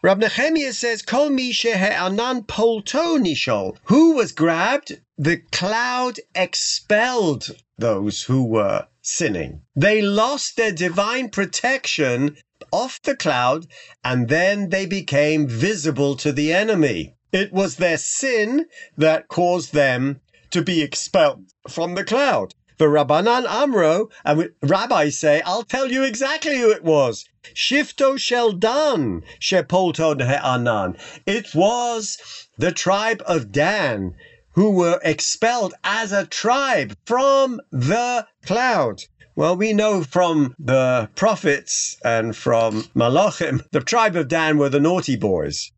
Rab 0.04 0.20
Nehemiah 0.20 0.74
says, 0.74 1.02
Kol 1.02 1.32
mi 1.32 1.56
anan 1.74 2.44
polto 2.44 3.18
nishol. 3.18 3.78
Who 3.86 4.14
was 4.14 4.32
grabbed? 4.32 5.02
The 5.18 5.38
cloud 5.52 6.20
expelled 6.36 7.56
those 7.80 8.22
who 8.22 8.44
were 8.44 8.88
sinning. 9.02 9.64
They 9.76 10.04
lost 10.04 10.56
their 10.56 10.72
divine 10.72 11.30
protection 11.30 12.38
off 12.72 13.02
the 13.02 13.16
cloud, 13.16 13.66
and 14.04 14.30
then 14.30 14.70
they 14.70 14.86
became 14.86 15.48
visible 15.48 16.16
to 16.18 16.32
the 16.32 16.54
enemy. 16.54 17.16
It 17.32 17.52
was 17.52 17.78
their 17.78 17.98
sin 17.98 18.68
that 18.98 19.30
caused 19.30 19.74
them 19.74 20.22
to 20.52 20.62
be 20.62 20.82
expelled 20.82 21.46
from 21.68 21.96
the 21.96 22.04
cloud. 22.04 22.54
The 22.78 22.86
Rabbanan 22.86 23.46
Amro, 23.48 24.10
and 24.24 24.50
rabbis 24.62 25.18
say, 25.18 25.42
I'll 25.42 25.64
tell 25.64 25.92
you 25.92 26.04
exactly 26.04 26.58
who 26.58 26.72
it 26.72 26.84
was. 26.84 27.26
Shifto 27.54 28.18
Sheldan, 28.18 29.24
Shepolton 29.40 30.22
He'anan. 30.22 30.98
It 31.26 31.54
was 31.54 32.48
the 32.58 32.72
tribe 32.72 33.22
of 33.26 33.52
Dan 33.52 34.16
who 34.54 34.72
were 34.72 35.00
expelled 35.04 35.74
as 35.84 36.12
a 36.12 36.26
tribe 36.26 36.96
from 37.06 37.60
the 37.72 38.28
cloud. 38.46 39.02
Well, 39.36 39.56
we 39.56 39.74
know 39.74 40.04
from 40.04 40.56
the 40.60 41.10
prophets 41.16 41.98
and 42.04 42.36
from 42.36 42.84
Malachim, 42.96 43.66
the 43.72 43.80
tribe 43.82 44.16
of 44.16 44.28
Dan 44.28 44.58
were 44.58 44.70
the 44.70 44.80
naughty 44.80 45.16
boys. 45.16 45.72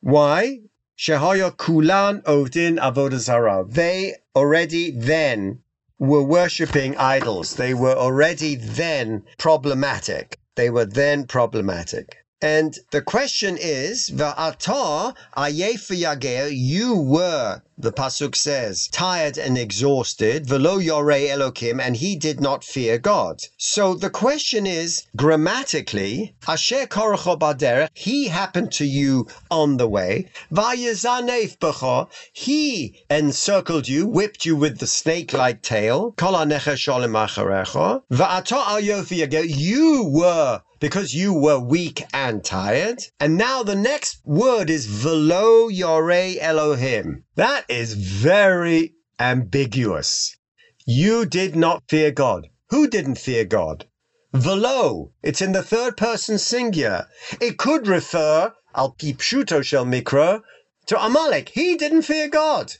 Why? 0.00 0.60
Shehaya 0.98 1.56
Kulan 1.56 2.22
Odin 2.26 2.76
Avodazara. 2.76 3.70
They 3.70 4.16
already 4.36 4.90
then 4.90 5.60
were 6.02 6.22
worshipping 6.22 6.96
idols. 6.96 7.54
They 7.54 7.74
were 7.74 7.94
already 7.94 8.56
then 8.56 9.22
problematic. 9.38 10.36
They 10.56 10.68
were 10.68 10.84
then 10.84 11.26
problematic. 11.26 12.16
And 12.42 12.76
the 12.90 13.02
question 13.02 13.56
is, 13.56 14.10
Va'ata 14.10 15.14
ayef 15.36 16.50
you 16.52 16.96
were, 16.96 17.62
the 17.82 17.92
Pasuk 17.92 18.34
says, 18.34 18.88
tired 18.92 19.36
and 19.36 19.58
exhausted, 19.58 20.46
velo 20.46 20.78
yorei 20.78 21.28
Elokim, 21.28 21.80
and 21.80 21.96
he 21.96 22.16
did 22.16 22.40
not 22.40 22.64
fear 22.64 22.96
God. 22.98 23.42
So 23.58 23.94
the 23.94 24.10
question 24.10 24.66
is, 24.66 25.04
grammatically, 25.16 26.34
asher 26.46 26.86
korocho 26.86 27.38
baderech, 27.38 27.88
he 27.94 28.28
happened 28.28 28.72
to 28.72 28.84
you 28.84 29.26
on 29.50 29.76
the 29.76 29.88
way, 29.88 30.30
va'yezanef 30.52 31.58
b'cho, 31.58 32.08
he 32.32 33.04
encircled 33.10 33.88
you, 33.88 34.06
whipped 34.06 34.46
you 34.46 34.56
with 34.56 34.78
the 34.78 34.86
snake-like 34.86 35.62
tail, 35.62 36.12
kol 36.12 36.34
anecha 36.34 36.74
sholem 36.74 37.14
acharecho, 37.24 38.02
va'ata 38.10 38.62
ayef 38.76 39.12
you 39.48 40.04
were 40.04 40.62
because 40.82 41.14
you 41.14 41.32
were 41.32 41.60
weak 41.60 42.02
and 42.12 42.44
tired. 42.44 43.00
And 43.20 43.38
now 43.38 43.62
the 43.62 43.76
next 43.76 44.20
word 44.24 44.68
is 44.68 44.86
velo 44.86 45.68
yorei 45.68 46.38
Elohim. 46.40 47.22
That 47.36 47.64
is 47.72 47.94
very 47.94 48.94
ambiguous. 49.18 50.36
You 50.84 51.24
did 51.24 51.56
not 51.56 51.82
fear 51.88 52.10
God. 52.10 52.48
Who 52.68 52.86
didn't 52.86 53.16
fear 53.16 53.46
God? 53.46 53.86
Velo. 54.34 55.12
It's 55.22 55.40
in 55.40 55.52
the 55.52 55.62
third 55.62 55.96
person 55.96 56.38
singular. 56.38 57.08
It 57.40 57.56
could 57.56 57.86
refer, 57.86 58.52
al 58.74 58.92
pipshuto 58.92 59.64
shel 59.64 59.86
mikro, 59.86 60.42
to 60.86 61.02
Amalek. 61.02 61.48
He 61.48 61.76
didn't 61.76 62.02
fear 62.02 62.28
God. 62.28 62.74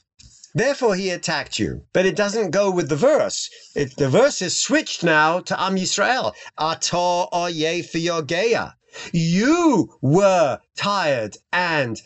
Therefore 0.54 0.94
he 0.94 1.08
attacked 1.08 1.58
you. 1.58 1.86
But 1.94 2.04
it 2.04 2.14
doesn't 2.14 2.50
go 2.50 2.70
with 2.70 2.90
the 2.90 2.96
verse. 2.96 3.48
It, 3.74 3.96
the 3.96 4.10
verse 4.10 4.42
is 4.42 4.60
switched 4.60 5.02
now 5.02 5.40
to 5.40 5.58
Am 5.58 5.76
Yisrael. 5.76 6.34
Ator 6.58 7.28
oye 7.32 7.82
geya. 7.82 8.74
You 9.10 9.96
were 10.02 10.60
tired 10.76 11.38
and 11.50 12.02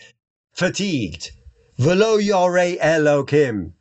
fatigued. 0.52 1.32
Velo 1.78 2.16
yore 2.16 2.78
Elokim. 2.78 3.72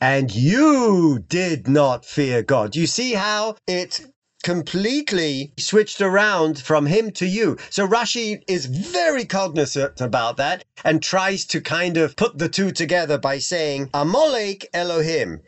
And 0.00 0.34
you 0.34 1.18
did 1.28 1.68
not 1.68 2.06
fear 2.06 2.42
God. 2.42 2.74
You 2.74 2.86
see 2.86 3.12
how 3.12 3.56
it 3.66 4.00
completely 4.42 5.52
switched 5.58 6.00
around 6.00 6.58
from 6.58 6.86
him 6.86 7.10
to 7.10 7.26
you. 7.26 7.58
So 7.68 7.86
Rashi 7.86 8.42
is 8.48 8.66
very 8.66 9.26
cognizant 9.26 10.00
about 10.00 10.38
that 10.38 10.64
and 10.82 11.02
tries 11.02 11.44
to 11.46 11.60
kind 11.60 11.98
of 11.98 12.16
put 12.16 12.38
the 12.38 12.48
two 12.48 12.70
together 12.70 13.18
by 13.18 13.38
saying, 13.38 13.90
Amalek 13.92 14.68
Elohim. 14.72 15.40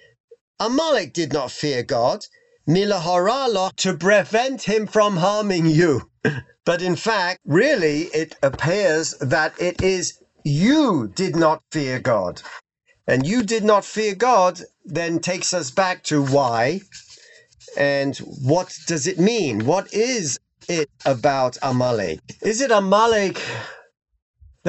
Amalek 0.61 1.15
did 1.15 1.33
not 1.33 1.51
fear 1.51 1.83
God. 1.83 2.27
Milahorala 2.69 3.75
to 3.77 3.97
prevent 3.97 4.65
him 4.65 4.87
from 4.87 5.17
harming 5.17 5.67
you. 5.67 6.11
but 6.67 6.83
in 6.83 6.97
fact, 6.97 7.41
really, 7.47 8.03
it 8.13 8.37
appears 8.43 9.15
that 9.21 9.55
it 9.59 9.81
is 9.81 10.19
you 10.45 11.13
did 11.15 11.37
not 11.37 11.63
fear 11.73 12.01
God. 12.01 12.43
And 13.07 13.27
you 13.27 13.43
did 13.43 13.65
not 13.65 13.85
fear 13.85 14.15
God 14.15 14.61
then 14.85 15.21
takes 15.21 15.55
us 15.55 15.71
back 15.71 16.05
to 16.05 16.23
why 16.25 16.81
and 17.77 18.17
what 18.19 18.77
does 18.87 19.07
it 19.07 19.19
mean? 19.19 19.67
What 19.67 19.93
is 19.95 20.39
it 20.69 20.91
about 21.07 21.59
Amalek? 21.63 22.21
Is 22.43 22.61
it 22.61 22.71
Amalek 22.71 23.41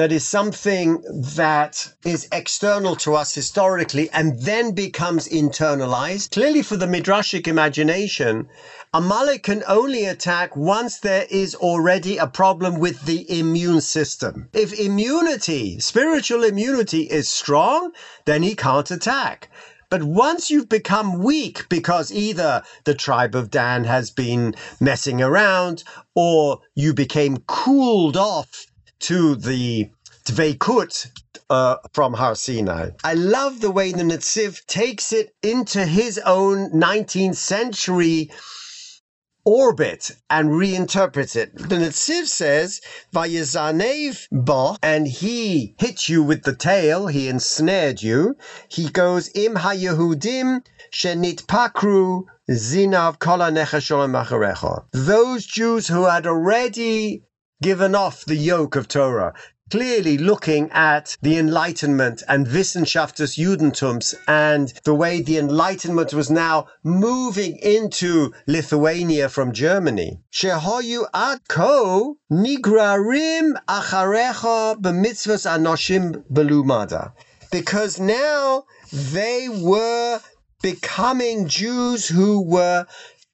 that 0.00 0.12
is 0.12 0.24
something 0.24 1.04
that 1.12 1.92
is 2.06 2.26
external 2.32 2.96
to 2.96 3.14
us 3.14 3.34
historically 3.34 4.08
and 4.12 4.40
then 4.40 4.72
becomes 4.72 5.28
internalized. 5.28 6.30
Clearly, 6.30 6.62
for 6.62 6.78
the 6.78 6.86
Midrashic 6.86 7.46
imagination, 7.46 8.48
a 8.94 8.96
Amalek 8.96 9.42
can 9.42 9.62
only 9.68 10.06
attack 10.06 10.56
once 10.56 11.00
there 11.00 11.26
is 11.28 11.54
already 11.54 12.16
a 12.16 12.26
problem 12.26 12.80
with 12.80 13.04
the 13.04 13.38
immune 13.38 13.82
system. 13.82 14.48
If 14.54 14.72
immunity, 14.72 15.78
spiritual 15.80 16.44
immunity, 16.44 17.02
is 17.02 17.28
strong, 17.28 17.92
then 18.24 18.42
he 18.42 18.54
can't 18.54 18.90
attack. 18.90 19.50
But 19.90 20.04
once 20.04 20.50
you've 20.50 20.70
become 20.70 21.18
weak 21.18 21.68
because 21.68 22.10
either 22.10 22.62
the 22.84 22.94
tribe 22.94 23.34
of 23.34 23.50
Dan 23.50 23.84
has 23.84 24.10
been 24.10 24.54
messing 24.80 25.20
around 25.20 25.84
or 26.14 26.60
you 26.74 26.94
became 26.94 27.38
cooled 27.46 28.16
off 28.16 28.69
to 29.00 29.34
the 29.34 29.90
Dveikut 30.26 31.08
uh, 31.48 31.76
from 31.92 32.14
Har 32.14 32.34
Sinai. 32.34 32.90
I 33.02 33.14
love 33.14 33.60
the 33.60 33.70
way 33.70 33.92
the 33.92 34.02
Netziv 34.02 34.64
takes 34.66 35.12
it 35.12 35.34
into 35.42 35.84
his 35.84 36.18
own 36.18 36.70
19th 36.70 37.36
century 37.36 38.30
orbit 39.44 40.12
and 40.28 40.50
reinterprets 40.50 41.34
it. 41.34 41.56
The 41.56 41.76
Netziv 41.76 42.26
says, 42.26 42.80
Vayezanev 43.12 44.28
ba, 44.30 44.76
and 44.82 45.08
he 45.08 45.74
hit 45.78 46.08
you 46.08 46.22
with 46.22 46.42
the 46.44 46.54
tail, 46.54 47.06
he 47.06 47.28
ensnared 47.28 48.02
you. 48.02 48.36
He 48.68 48.88
goes, 48.88 49.30
Im 49.34 49.54
hayehudim 49.54 50.64
shenit 50.92 51.46
pakru 51.46 52.24
zinav 52.50 53.18
macharecha. 53.18 54.84
Those 54.92 55.46
Jews 55.46 55.88
who 55.88 56.04
had 56.04 56.26
already 56.26 57.24
given 57.62 57.94
off 57.94 58.24
the 58.24 58.36
yoke 58.36 58.74
of 58.74 58.88
Torah, 58.88 59.34
clearly 59.70 60.16
looking 60.18 60.70
at 60.72 61.16
the 61.22 61.36
Enlightenment 61.36 62.22
and 62.26 62.46
Wissenschaft 62.46 63.16
des 63.16 63.40
Judentums 63.40 64.14
and 64.26 64.72
the 64.84 64.94
way 64.94 65.20
the 65.20 65.38
Enlightenment 65.38 66.12
was 66.14 66.30
now 66.30 66.66
moving 66.82 67.56
into 67.58 68.32
Lithuania 68.46 69.28
from 69.28 69.52
Germany. 69.52 70.18
Shehoyu 70.32 71.04
nigrarim 72.32 73.52
acharecha 73.68 74.80
anoshim 74.80 76.24
belumada. 76.32 77.12
Because 77.52 78.00
now 78.00 78.64
they 78.92 79.48
were 79.48 80.20
becoming 80.62 81.46
Jews 81.46 82.08
who 82.08 82.42
were 82.42 82.86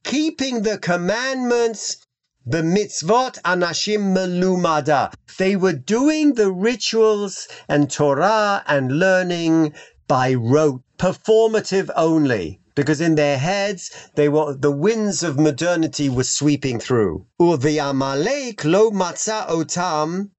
keeping 0.05 0.63
the 0.63 0.79
commandments 0.79 2.06
the 2.49 2.63
mitzvot 2.63 3.43
anashim 3.43 4.15
melumada. 4.15 5.13
They 5.37 5.57
were 5.57 5.73
doing 5.73 6.35
the 6.35 6.53
rituals 6.53 7.49
and 7.69 7.91
Torah 7.91 8.63
and 8.69 9.01
learning 9.01 9.75
by 10.07 10.35
rote, 10.35 10.83
performative 10.97 11.91
only. 11.97 12.61
Because 12.77 13.01
in 13.01 13.17
their 13.17 13.37
heads, 13.37 13.91
they 14.15 14.29
were 14.29 14.55
the 14.55 14.71
winds 14.71 15.25
of 15.25 15.41
modernity 15.41 16.09
were 16.09 16.23
sweeping 16.23 16.79
through. 16.79 17.27
Lo 17.41 17.57
matza 17.61 19.49
otam 19.49 20.31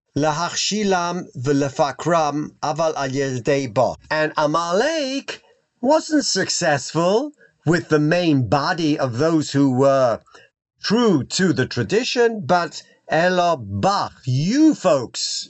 aval. 2.63 3.95
And 4.09 4.33
Amalek 4.37 5.41
wasn't 5.81 6.25
successful 6.25 7.31
with 7.65 7.89
the 7.89 7.99
main 7.99 8.47
body 8.47 8.97
of 8.97 9.17
those 9.17 9.51
who 9.51 9.71
were 9.71 10.21
true 10.81 11.23
to 11.23 11.53
the 11.53 11.65
tradition, 11.65 12.41
but 12.45 12.83
Ela 13.07 13.57
Bach, 13.57 14.13
you 14.25 14.75
folks. 14.75 15.49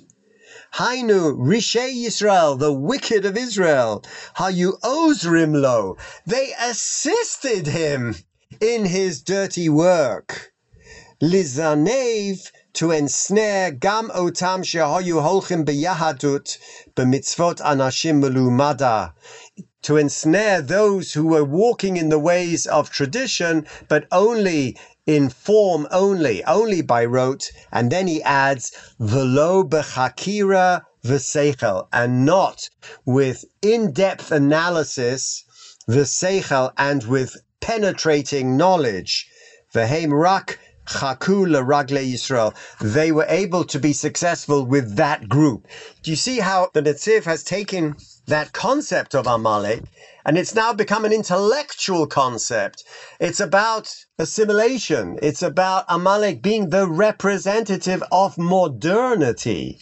Hainu 0.74 1.36
Rishe 1.38 1.94
Yisrael, 1.94 2.60
the 2.60 2.72
wicked 2.72 3.26
of 3.26 3.38
Israel. 3.38 4.04
Hayu 4.38 4.80
Ozrimlo, 4.82 5.98
they 6.26 6.54
assisted 6.60 7.68
him 7.68 8.16
in 8.62 8.86
his 8.86 9.22
dirty 9.22 9.70
work. 9.70 10.54
Lizanev, 11.22 12.52
to 12.74 12.92
ensnare 12.92 13.72
gam 13.72 14.10
otam 14.10 14.62
shehoyu 14.62 15.20
holchim 15.22 15.66
beyahadut 15.66 16.58
b'mitzvot 16.96 17.60
anashim 17.62 18.22
melumada 18.22 19.14
to 19.82 19.98
ensnare 19.98 20.62
those 20.62 21.14
who 21.14 21.26
were 21.28 21.44
walking 21.44 21.98
in 21.98 22.10
the 22.10 22.20
ways 22.20 22.68
of 22.68 22.90
tradition, 22.90 23.66
but 23.88 24.06
only 24.12 24.78
in 25.08 25.30
form 25.30 25.88
only, 25.90 26.44
only 26.44 26.82
by 26.84 27.06
rote. 27.06 27.52
And 27.72 27.92
then 27.92 28.06
he 28.08 28.22
adds, 28.22 28.72
velo 29.00 29.64
bechakira 29.64 30.84
v'seichel, 31.04 31.88
and 31.92 32.26
not 32.26 32.70
with 33.06 33.46
in-depth 33.62 34.32
analysis, 34.32 35.46
v'seichel, 35.90 36.74
and 36.78 37.04
with 37.06 37.38
penetrating 37.62 38.58
knowledge. 38.58 39.30
V'heim 39.74 40.12
rak 40.12 40.60
Chaku 40.88 41.46
Ragle 41.46 42.04
Yisrael. 42.04 42.56
They 42.80 43.12
were 43.12 43.26
able 43.28 43.64
to 43.66 43.80
be 43.80 43.94
successful 43.94 44.66
with 44.66 44.96
that 44.96 45.28
group. 45.28 45.68
Do 46.02 46.12
you 46.12 46.18
see 46.18 46.40
how 46.40 46.70
the 46.74 46.82
Netziv 46.82 47.26
has 47.26 47.44
taken 47.44 47.96
that 48.28 48.54
concept 48.54 49.16
of 49.16 49.28
Amalek 49.28 49.84
and 50.28 50.38
it's 50.38 50.54
now 50.54 50.74
become 50.74 51.06
an 51.06 51.14
intellectual 51.14 52.06
concept. 52.06 52.84
It's 53.18 53.40
about 53.40 53.96
assimilation. 54.20 55.18
It's 55.22 55.42
about 55.42 55.86
Amalek 55.88 56.42
being 56.42 56.70
the 56.70 56.86
representative 56.86 58.04
of 58.12 58.38
modernity. 58.38 59.80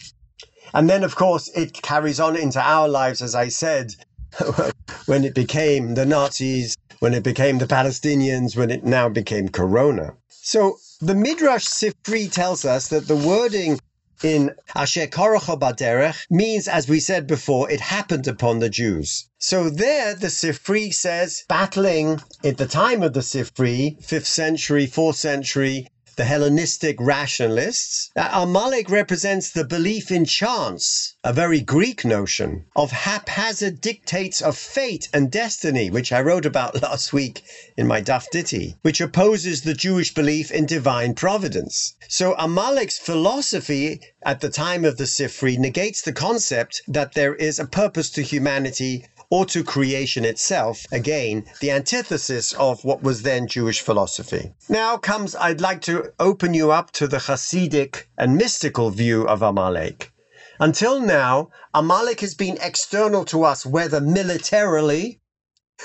And 0.72 0.88
then, 0.88 1.02
of 1.02 1.16
course, 1.16 1.48
it 1.56 1.82
carries 1.82 2.20
on 2.20 2.36
into 2.36 2.60
our 2.60 2.88
lives, 2.88 3.22
as 3.22 3.34
I 3.34 3.48
said, 3.48 3.96
when 5.06 5.24
it 5.24 5.34
became 5.34 5.94
the 5.94 6.06
Nazis, 6.06 6.76
when 7.00 7.12
it 7.12 7.24
became 7.24 7.58
the 7.58 7.66
Palestinians, 7.66 8.56
when 8.56 8.70
it 8.70 8.84
now 8.84 9.08
became 9.08 9.48
Corona. 9.48 10.14
So 10.28 10.78
the 11.00 11.14
Midrash 11.14 11.66
Sifri 11.66 12.30
tells 12.30 12.64
us 12.64 12.88
that 12.88 13.06
the 13.06 13.16
wording 13.16 13.78
in 14.22 14.54
Asher 14.74 15.06
Korocho 15.06 15.58
Baderech 15.58 16.24
means, 16.30 16.68
as 16.68 16.88
we 16.88 17.00
said 17.00 17.26
before, 17.26 17.70
it 17.70 17.80
happened 17.80 18.26
upon 18.26 18.60
the 18.60 18.70
Jews. 18.70 19.28
So 19.38 19.68
there, 19.68 20.14
the 20.14 20.28
Sifri 20.28 20.94
says, 20.94 21.44
battling 21.48 22.20
at 22.42 22.56
the 22.56 22.66
time 22.66 23.02
of 23.02 23.12
the 23.12 23.20
Sifri, 23.20 24.02
5th 24.02 24.24
century, 24.24 24.86
4th 24.86 25.16
century, 25.16 25.88
the 26.16 26.24
Hellenistic 26.24 26.96
rationalists, 26.98 28.10
Amalek 28.16 28.88
represents 28.88 29.50
the 29.50 29.64
belief 29.64 30.10
in 30.10 30.24
chance, 30.24 31.14
a 31.22 31.30
very 31.30 31.60
Greek 31.60 32.06
notion, 32.06 32.64
of 32.74 32.90
haphazard 32.90 33.82
dictates 33.82 34.40
of 34.40 34.56
fate 34.56 35.10
and 35.12 35.30
destiny, 35.30 35.90
which 35.90 36.12
I 36.12 36.22
wrote 36.22 36.46
about 36.46 36.80
last 36.82 37.12
week 37.12 37.42
in 37.76 37.86
my 37.86 38.00
Daf 38.00 38.30
Diti, 38.32 38.76
which 38.80 39.02
opposes 39.02 39.60
the 39.60 39.74
Jewish 39.74 40.14
belief 40.14 40.50
in 40.50 40.64
divine 40.64 41.14
providence. 41.14 41.94
So 42.08 42.34
Amalek's 42.38 42.98
philosophy 42.98 44.00
at 44.22 44.40
the 44.40 44.48
time 44.48 44.86
of 44.86 44.96
the 44.96 45.04
Sifri 45.04 45.58
negates 45.58 46.00
the 46.00 46.12
concept 46.12 46.80
that 46.88 47.12
there 47.12 47.34
is 47.34 47.58
a 47.58 47.66
purpose 47.66 48.08
to 48.10 48.22
humanity 48.22 49.04
or 49.30 49.44
to 49.46 49.64
creation 49.64 50.24
itself, 50.24 50.84
again, 50.92 51.44
the 51.60 51.70
antithesis 51.70 52.52
of 52.54 52.84
what 52.84 53.02
was 53.02 53.22
then 53.22 53.46
Jewish 53.46 53.80
philosophy. 53.80 54.52
Now 54.68 54.96
comes, 54.96 55.34
I'd 55.34 55.60
like 55.60 55.80
to 55.82 56.12
open 56.18 56.54
you 56.54 56.70
up 56.70 56.90
to 56.92 57.06
the 57.06 57.18
Hasidic 57.18 58.04
and 58.16 58.36
mystical 58.36 58.90
view 58.90 59.26
of 59.26 59.42
Amalek. 59.42 60.12
Until 60.58 61.00
now, 61.00 61.50
Amalek 61.74 62.20
has 62.20 62.34
been 62.34 62.58
external 62.62 63.24
to 63.26 63.44
us, 63.44 63.66
whether 63.66 64.00
militarily, 64.00 65.20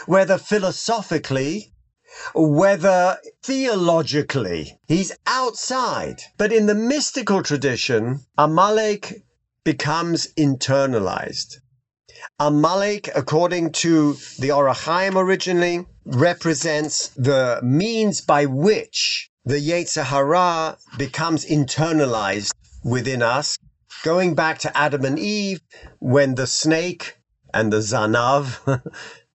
whether 0.05 0.37
philosophically, 0.37 1.73
whether 2.33 3.17
theologically. 3.43 4.77
He's 4.87 5.11
outside. 5.25 6.21
But 6.37 6.53
in 6.53 6.65
the 6.67 6.75
mystical 6.75 7.43
tradition, 7.43 8.21
Amalek 8.37 9.23
becomes 9.63 10.27
internalized. 10.37 11.57
Amalek, 12.39 13.09
according 13.15 13.71
to 13.71 14.13
the 14.39 14.49
Orachaim 14.49 15.15
originally, 15.15 15.85
represents 16.05 17.09
the 17.09 17.59
means 17.63 18.21
by 18.21 18.45
which 18.45 19.29
the 19.45 19.59
Yetzer 19.59 20.03
Hara 20.03 20.77
becomes 20.97 21.45
internalized 21.45 22.53
within 22.83 23.21
us, 23.21 23.57
going 24.03 24.35
back 24.35 24.59
to 24.59 24.77
Adam 24.77 25.05
and 25.05 25.17
Eve, 25.17 25.61
when 25.99 26.35
the 26.35 26.47
snake 26.47 27.17
and 27.53 27.71
the 27.71 27.79
Zanav, 27.79 28.81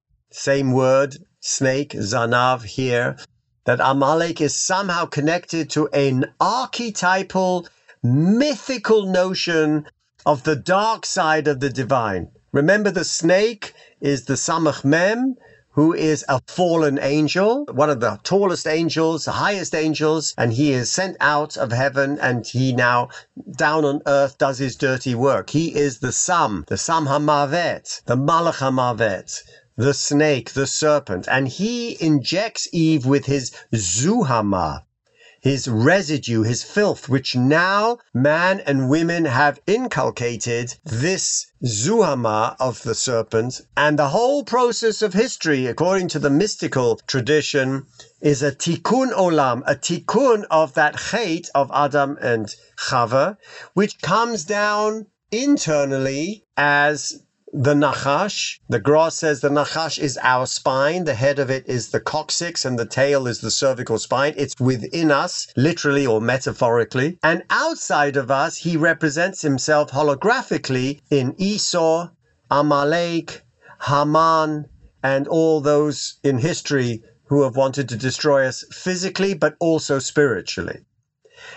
same 0.31 0.73
word, 0.73 1.17
snake, 1.41 1.93
Zanav 1.93 2.65
here, 2.65 3.17
that 3.65 3.81
Amalek 3.83 4.41
is 4.41 4.55
somehow 4.55 5.07
connected 5.07 5.71
to 5.71 5.89
an 5.89 6.27
archetypal, 6.41 7.67
mythical 8.03 9.07
notion 9.07 9.87
of 10.25 10.45
the 10.45 10.57
dark 10.57 11.05
side 11.05 11.49
of 11.49 11.61
the 11.61 11.71
divine. 11.71 12.31
Remember, 12.57 12.91
the 12.91 13.05
snake 13.05 13.75
is 14.01 14.25
the 14.25 14.33
Samach 14.33 14.83
Mem, 14.83 15.37
who 15.73 15.93
is 15.93 16.25
a 16.27 16.41
fallen 16.47 16.99
angel, 16.99 17.67
one 17.71 17.91
of 17.91 18.01
the 18.01 18.19
tallest 18.23 18.67
angels, 18.67 19.27
the 19.27 19.33
highest 19.33 19.75
angels, 19.75 20.33
and 20.39 20.55
he 20.55 20.73
is 20.73 20.91
sent 20.91 21.19
out 21.21 21.59
of 21.59 21.71
heaven 21.71 22.19
and 22.19 22.47
he 22.47 22.73
now 22.73 23.11
down 23.59 23.85
on 23.85 24.01
earth 24.07 24.39
does 24.39 24.57
his 24.57 24.75
dirty 24.75 25.15
work. 25.15 25.51
He 25.51 25.75
is 25.75 25.99
the 25.99 26.13
Sam, 26.13 26.65
the 26.67 26.79
Sam 26.79 27.05
Hamavet, 27.05 28.01
the 28.07 28.17
Malach 28.17 28.61
Hamavet, 28.61 29.43
the 29.77 29.93
snake, 29.93 30.55
the 30.55 30.67
serpent, 30.67 31.29
and 31.31 31.47
he 31.49 32.03
injects 32.03 32.69
Eve 32.73 33.05
with 33.05 33.27
his 33.27 33.53
Zuhama, 33.75 34.81
his 35.41 35.69
residue, 35.69 36.43
his 36.43 36.63
filth, 36.63 37.09
which 37.09 37.37
now 37.37 37.99
man 38.15 38.61
and 38.61 38.89
women 38.89 39.25
have 39.25 39.61
inculcated 39.67 40.75
this 40.85 41.47
zuhama 41.65 42.57
of 42.59 42.83
the 42.83 42.95
serpent. 42.95 43.61
And 43.77 43.99
the 43.99 44.09
whole 44.09 44.45
process 44.45 45.03
of 45.03 45.13
history, 45.13 45.67
according 45.67 46.09
to 46.09 46.19
the 46.19 46.31
mystical 46.31 46.97
tradition, 47.07 47.87
is 48.21 48.43
a 48.43 48.53
tikkun 48.53 49.13
olam, 49.13 49.63
a 49.67 49.75
tikkun 49.75 50.45
of 50.51 50.75
that 50.75 50.97
chait 50.97 51.49
of 51.55 51.71
Adam 51.73 52.19
and 52.21 52.55
Chava, 52.79 53.37
which 53.75 54.01
comes 54.01 54.45
down 54.45 55.07
internally 55.31 56.45
as 56.57 57.23
the 57.59 57.73
Nachash. 57.73 58.59
The 58.69 58.79
Gra 58.79 59.11
says 59.11 59.41
the 59.41 59.49
Nachash 59.49 59.99
is 59.99 60.19
our 60.23 60.47
spine. 60.47 61.05
The 61.05 61.15
head 61.15 61.39
of 61.39 61.49
it 61.49 61.67
is 61.67 61.89
the 61.89 62.01
coccyx 62.01 62.67
and 62.67 62.79
the 62.79 62.85
tail 62.85 63.27
is 63.27 63.41
the 63.41 63.51
cervical 63.51 63.99
spine. 63.99 64.35
It's 64.37 64.55
within 64.61 65.11
us, 65.11 65.47
literally 65.57 66.07
or 66.07 66.21
metaphorically. 66.21 67.19
And 67.23 67.45
outside 67.49 68.19
of 68.19 68.31
us, 68.31 68.59
he 68.59 68.77
represents 68.77 69.41
himself 69.41 69.91
holographically 69.91 71.01
in 71.11 71.35
Esau, 71.39 72.11
Amalek, 72.51 73.43
Haman, 73.81 74.67
and 75.03 75.27
all 75.27 75.63
those 75.63 76.19
in 76.23 76.37
history 76.37 77.03
who 77.29 77.43
have 77.43 77.57
wanted 77.57 77.89
to 77.89 77.97
destroy 77.97 78.47
us 78.47 78.65
physically, 78.71 79.33
but 79.33 79.57
also 79.61 79.99
spiritually. 79.99 80.81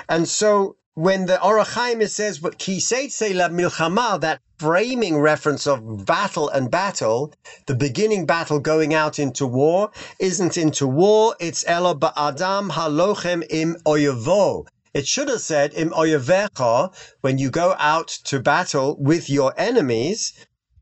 And 0.07 0.29
so 0.29 0.77
when 0.93 1.25
the 1.25 1.37
Orachaim 1.37 2.07
says, 2.07 2.39
but 2.39 2.57
kiseitse 2.57 3.35
la 3.35 3.49
milchama, 3.49 4.19
that 4.21 4.39
framing 4.59 5.17
reference 5.17 5.65
of 5.65 6.05
battle 6.05 6.49
and 6.49 6.69
battle, 6.69 7.33
the 7.65 7.75
beginning 7.75 8.25
battle 8.25 8.59
going 8.59 8.93
out 8.93 9.17
into 9.17 9.47
war, 9.47 9.89
isn't 10.19 10.57
into 10.57 10.85
war, 10.85 11.33
it's 11.39 11.63
elo 11.65 11.95
ba'adam 11.95 12.69
halochem 12.69 13.45
im 13.49 13.77
oyevo. 13.85 14.65
It 14.93 15.07
should 15.07 15.29
have 15.29 15.39
said 15.41 15.73
im 15.75 15.91
oyevecha, 15.91 16.93
when 17.21 17.37
you 17.37 17.49
go 17.49 17.73
out 17.79 18.09
to 18.25 18.41
battle 18.41 18.97
with 18.99 19.29
your 19.29 19.53
enemies, 19.55 20.33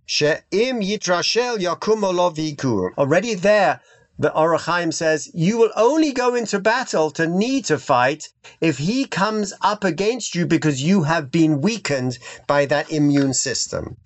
she'im 0.06 0.82
yitrashel 0.82 1.60
yakum 1.60 2.02
olovikur. 2.02 2.98
Already 2.98 3.36
there, 3.36 3.82
the 4.20 4.32
Orachaim 4.32 4.94
says, 4.94 5.30
you 5.34 5.58
will 5.58 5.72
only 5.76 6.12
go 6.12 6.34
into 6.34 6.60
battle 6.60 7.12
to 7.12 7.28
need 7.28 7.66
to 7.66 7.78
fight 7.78 8.30
if 8.62 8.78
he 8.78 9.06
comes 9.06 9.54
up 9.62 9.84
against 9.84 10.34
you 10.34 10.46
because 10.46 10.82
you 10.82 11.04
have 11.04 11.32
been 11.32 11.62
weakened 11.62 12.18
by 12.48 12.66
that 12.66 12.92
immune 12.92 13.34
system. 13.34 13.98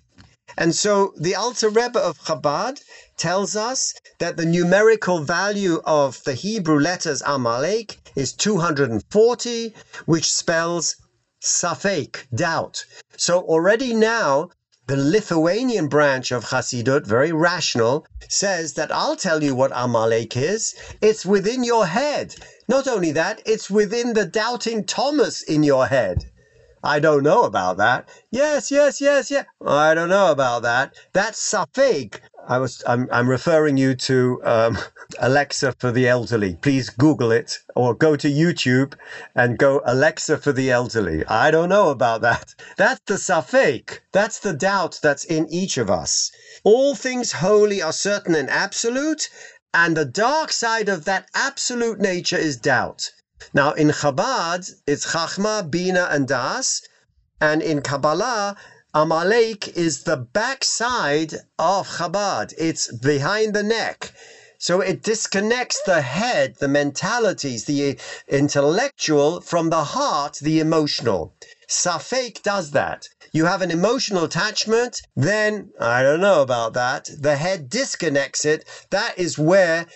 And 0.58 0.74
so 0.74 1.14
the 1.16 1.34
Alter 1.34 1.70
Rebbe 1.70 1.98
of 1.98 2.18
Chabad 2.18 2.82
tells 3.16 3.56
us 3.56 3.94
that 4.18 4.36
the 4.36 4.44
numerical 4.44 5.20
value 5.20 5.80
of 5.86 6.22
the 6.24 6.34
Hebrew 6.34 6.78
letters 6.78 7.22
Amalek 7.24 7.98
is 8.14 8.34
240, 8.34 9.74
which 10.04 10.30
spells 10.30 10.96
Safek, 11.42 12.26
doubt. 12.34 12.84
So 13.16 13.40
already 13.40 13.94
now 13.94 14.50
the 14.92 14.98
Lithuanian 14.98 15.88
branch 15.88 16.32
of 16.32 16.44
Hasidut, 16.44 17.06
very 17.06 17.32
rational, 17.32 18.06
says 18.28 18.74
that 18.74 18.92
I'll 18.92 19.16
tell 19.16 19.42
you 19.42 19.54
what 19.54 19.72
Amalek 19.74 20.36
is. 20.36 20.74
It's 21.00 21.24
within 21.24 21.64
your 21.64 21.86
head. 21.86 22.34
Not 22.68 22.86
only 22.86 23.10
that, 23.12 23.40
it's 23.46 23.70
within 23.70 24.12
the 24.12 24.26
doubting 24.26 24.84
Thomas 24.84 25.40
in 25.44 25.62
your 25.62 25.86
head. 25.86 26.30
I 26.84 26.98
don't 26.98 27.22
know 27.22 27.44
about 27.44 27.78
that. 27.78 28.10
Yes, 28.30 28.70
yes, 28.70 29.00
yes, 29.00 29.30
yes. 29.30 29.46
I 29.66 29.94
don't 29.94 30.10
know 30.10 30.30
about 30.30 30.60
that. 30.64 30.94
That's 31.14 31.40
Safek. 31.40 32.20
I 32.52 32.58
was. 32.58 32.82
I'm. 32.86 33.08
I'm 33.10 33.30
referring 33.30 33.78
you 33.78 33.94
to 33.94 34.38
um, 34.44 34.76
Alexa 35.18 35.72
for 35.78 35.90
the 35.90 36.06
elderly. 36.06 36.56
Please 36.56 36.90
Google 36.90 37.32
it 37.32 37.58
or 37.74 37.94
go 37.94 38.14
to 38.14 38.28
YouTube 38.28 38.92
and 39.34 39.56
go 39.56 39.80
Alexa 39.86 40.36
for 40.36 40.52
the 40.52 40.70
elderly. 40.70 41.24
I 41.24 41.50
don't 41.50 41.70
know 41.70 41.88
about 41.88 42.20
that. 42.20 42.54
That's 42.76 43.00
the 43.06 43.14
Safek. 43.14 44.00
That's 44.12 44.38
the 44.38 44.52
doubt 44.52 45.00
that's 45.02 45.24
in 45.24 45.46
each 45.50 45.78
of 45.78 45.88
us. 45.88 46.30
All 46.62 46.94
things 46.94 47.32
holy 47.32 47.80
are 47.80 47.90
certain 48.10 48.34
and 48.34 48.50
absolute, 48.50 49.30
and 49.72 49.96
the 49.96 50.04
dark 50.04 50.52
side 50.52 50.90
of 50.90 51.06
that 51.06 51.28
absolute 51.34 52.00
nature 52.00 52.36
is 52.36 52.58
doubt. 52.58 53.12
Now, 53.54 53.72
in 53.72 53.88
Chabad, 53.88 54.70
it's 54.86 55.06
Chachma, 55.14 55.70
Bina, 55.70 56.06
and 56.10 56.28
Das. 56.28 56.82
And 57.40 57.62
in 57.62 57.80
Kabbalah, 57.80 58.56
Amalek 58.94 59.68
is 59.68 60.02
the 60.02 60.18
backside 60.18 61.32
of 61.58 61.88
Chabad. 61.88 62.52
It's 62.58 62.94
behind 62.94 63.54
the 63.54 63.62
neck. 63.62 64.12
So 64.58 64.82
it 64.82 65.02
disconnects 65.02 65.80
the 65.86 66.02
head, 66.02 66.56
the 66.56 66.68
mentalities, 66.68 67.64
the 67.64 67.98
intellectual 68.28 69.40
from 69.40 69.70
the 69.70 69.82
heart, 69.82 70.40
the 70.42 70.60
emotional. 70.60 71.34
Safek 71.70 72.42
does 72.42 72.72
that. 72.72 73.08
You 73.32 73.46
have 73.46 73.62
an 73.62 73.70
emotional 73.70 74.24
attachment, 74.24 75.00
then 75.16 75.70
I 75.80 76.02
don't 76.02 76.20
know 76.20 76.42
about 76.42 76.74
that. 76.74 77.08
The 77.18 77.36
head 77.36 77.70
disconnects 77.70 78.44
it. 78.44 78.66
That 78.90 79.18
is 79.18 79.38
where 79.38 79.86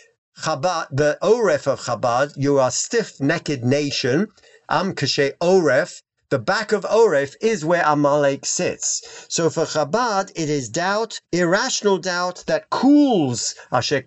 Chabad, 0.40 0.86
the 0.90 1.18
Oref 1.22 1.66
of 1.66 1.80
Chabad, 1.80 2.32
you 2.36 2.58
are 2.58 2.70
stiff-necked 2.70 3.62
nation. 3.62 4.28
Am 4.70 4.94
kashe 4.94 5.36
Oref. 5.38 6.00
The 6.28 6.40
back 6.40 6.72
of 6.72 6.82
Oref 6.82 7.36
is 7.40 7.64
where 7.64 7.84
Amalek 7.84 8.44
sits. 8.44 9.26
So 9.28 9.48
for 9.48 9.64
Chabad, 9.64 10.32
it 10.34 10.50
is 10.50 10.68
doubt, 10.68 11.20
irrational 11.30 11.98
doubt 11.98 12.42
that 12.48 12.68
cools 12.68 13.54
Asher 13.70 14.02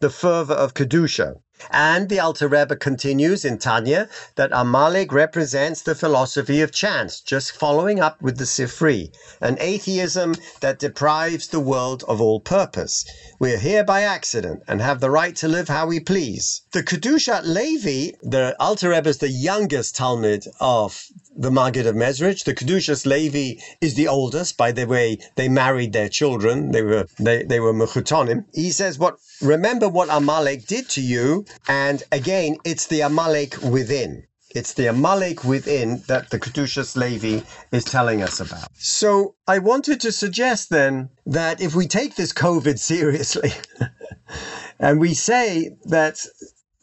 the 0.00 0.10
fervor 0.10 0.54
of 0.54 0.74
Kedusha. 0.74 1.36
And 1.70 2.08
the 2.08 2.20
Alter 2.20 2.48
Rebbe 2.48 2.76
continues 2.76 3.44
in 3.44 3.58
Tanya 3.58 4.08
that 4.34 4.50
Amalek 4.52 5.12
represents 5.12 5.82
the 5.82 5.94
philosophy 5.94 6.60
of 6.60 6.70
chance, 6.70 7.20
just 7.20 7.52
following 7.52 7.98
up 7.98 8.20
with 8.20 8.38
the 8.38 8.44
Sifri, 8.44 9.10
an 9.40 9.56
atheism 9.60 10.34
that 10.60 10.78
deprives 10.78 11.48
the 11.48 11.60
world 11.60 12.04
of 12.06 12.20
all 12.20 12.40
purpose. 12.40 13.04
We 13.38 13.52
are 13.54 13.58
here 13.58 13.84
by 13.84 14.02
accident 14.02 14.62
and 14.68 14.80
have 14.80 15.00
the 15.00 15.10
right 15.10 15.34
to 15.36 15.48
live 15.48 15.68
how 15.68 15.86
we 15.86 16.00
please. 16.00 16.62
The 16.72 16.82
Kedushat 16.82 17.44
Levi, 17.44 18.16
the 18.22 18.54
Alter 18.60 18.90
Rebbe 18.90 19.08
is 19.08 19.18
the 19.18 19.28
youngest 19.28 19.96
Talmid 19.96 20.46
of 20.60 21.06
the 21.36 21.50
Maggid 21.50 21.86
of 21.86 21.94
Mezrich. 21.94 22.44
The 22.44 22.54
Kedushas 22.54 23.06
Levi 23.06 23.60
is 23.80 23.94
the 23.94 24.08
oldest. 24.08 24.56
By 24.56 24.72
the 24.72 24.86
way, 24.86 25.18
they 25.36 25.48
married 25.48 25.92
their 25.92 26.08
children. 26.08 26.72
They 26.72 26.82
were 26.82 27.06
they, 27.18 27.42
they 27.44 27.60
were 27.60 27.72
mechutonim. 27.72 28.44
He 28.54 28.72
says, 28.72 28.98
"What 28.98 29.18
remember 29.40 29.88
what 29.88 30.08
Amalek 30.10 30.66
did 30.66 30.88
to 30.90 31.00
you?" 31.00 31.44
And 31.68 32.02
again, 32.10 32.56
it's 32.64 32.86
the 32.86 33.02
Amalek 33.02 33.62
within. 33.62 34.24
It's 34.50 34.72
the 34.72 34.86
Amalek 34.86 35.44
within 35.44 36.02
that 36.06 36.30
the 36.30 36.38
Kedushas 36.38 36.96
Levi 36.96 37.44
is 37.72 37.84
telling 37.84 38.22
us 38.22 38.40
about. 38.40 38.68
So 38.78 39.34
I 39.46 39.58
wanted 39.58 40.00
to 40.00 40.12
suggest 40.12 40.70
then 40.70 41.10
that 41.26 41.60
if 41.60 41.74
we 41.74 41.86
take 41.86 42.14
this 42.14 42.32
COVID 42.32 42.78
seriously, 42.78 43.52
and 44.80 44.98
we 44.98 45.12
say 45.12 45.76
that 45.84 46.24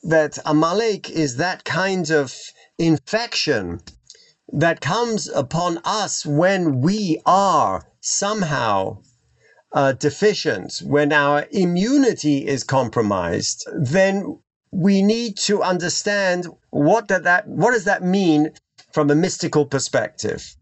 that 0.03 0.37
Amalek 0.45 1.09
is 1.09 1.37
that 1.37 1.63
kind 1.63 2.11
of 2.11 2.35
infection 2.77 3.81
that 4.53 4.81
comes 4.81 5.27
upon 5.29 5.79
us 5.83 6.25
when 6.25 6.81
we 6.81 7.19
are 7.25 7.87
somehow 8.01 8.99
uh, 9.71 9.93
deficient, 9.93 10.79
when 10.85 11.11
our 11.11 11.47
immunity 11.51 12.45
is 12.45 12.63
compromised, 12.63 13.67
then 13.75 14.39
we 14.71 15.01
need 15.01 15.37
to 15.37 15.63
understand 15.63 16.47
what 16.69 17.07
that, 17.07 17.23
that 17.23 17.47
what 17.47 17.71
does 17.71 17.85
that 17.85 18.03
mean 18.03 18.51
from 18.91 19.09
a 19.09 19.15
mystical 19.15 19.65
perspective. 19.65 20.55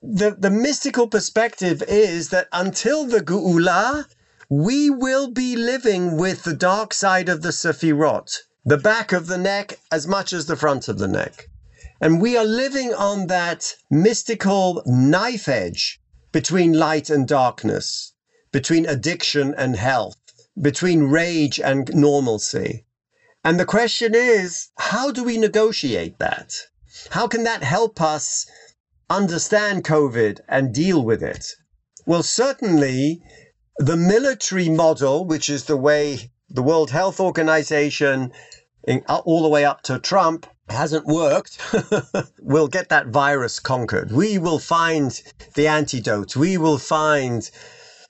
The, 0.00 0.34
the 0.36 0.50
mystical 0.50 1.06
perspective 1.06 1.82
is 1.86 2.30
that 2.30 2.48
until 2.50 3.04
the 3.04 3.20
Geula, 3.20 4.06
we 4.48 4.88
will 4.88 5.30
be 5.30 5.54
living 5.54 6.16
with 6.16 6.44
the 6.44 6.54
dark 6.54 6.94
side 6.94 7.28
of 7.28 7.42
the 7.42 7.50
Sefirot, 7.50 8.38
the 8.64 8.78
back 8.78 9.12
of 9.12 9.26
the 9.26 9.38
neck 9.38 9.78
as 9.90 10.06
much 10.06 10.32
as 10.32 10.46
the 10.46 10.56
front 10.56 10.88
of 10.88 10.98
the 10.98 11.08
neck. 11.08 11.48
And 12.02 12.20
we 12.20 12.36
are 12.36 12.44
living 12.44 12.92
on 12.92 13.28
that 13.28 13.76
mystical 13.88 14.82
knife 14.84 15.46
edge 15.48 16.00
between 16.32 16.72
light 16.72 17.08
and 17.08 17.28
darkness, 17.28 18.12
between 18.50 18.86
addiction 18.86 19.54
and 19.56 19.76
health, 19.76 20.16
between 20.60 21.04
rage 21.04 21.60
and 21.60 21.88
normalcy. 21.94 22.84
And 23.44 23.60
the 23.60 23.64
question 23.64 24.16
is, 24.16 24.70
how 24.78 25.12
do 25.12 25.22
we 25.22 25.38
negotiate 25.38 26.18
that? 26.18 26.52
How 27.10 27.28
can 27.28 27.44
that 27.44 27.62
help 27.62 28.00
us 28.00 28.46
understand 29.08 29.84
COVID 29.84 30.40
and 30.48 30.74
deal 30.74 31.04
with 31.04 31.22
it? 31.22 31.46
Well, 32.04 32.24
certainly 32.24 33.22
the 33.78 33.96
military 33.96 34.68
model, 34.68 35.24
which 35.24 35.48
is 35.48 35.66
the 35.66 35.76
way 35.76 36.32
the 36.48 36.64
World 36.64 36.90
Health 36.90 37.20
Organization, 37.20 38.32
all 39.08 39.42
the 39.44 39.48
way 39.48 39.64
up 39.64 39.82
to 39.82 40.00
Trump, 40.00 40.48
hasn't 40.72 41.06
worked, 41.06 41.58
we'll 42.40 42.68
get 42.68 42.88
that 42.88 43.08
virus 43.08 43.60
conquered. 43.60 44.10
We 44.10 44.38
will 44.38 44.58
find 44.58 45.22
the 45.54 45.68
antidote. 45.68 46.36
We 46.36 46.56
will 46.56 46.78
find 46.78 47.48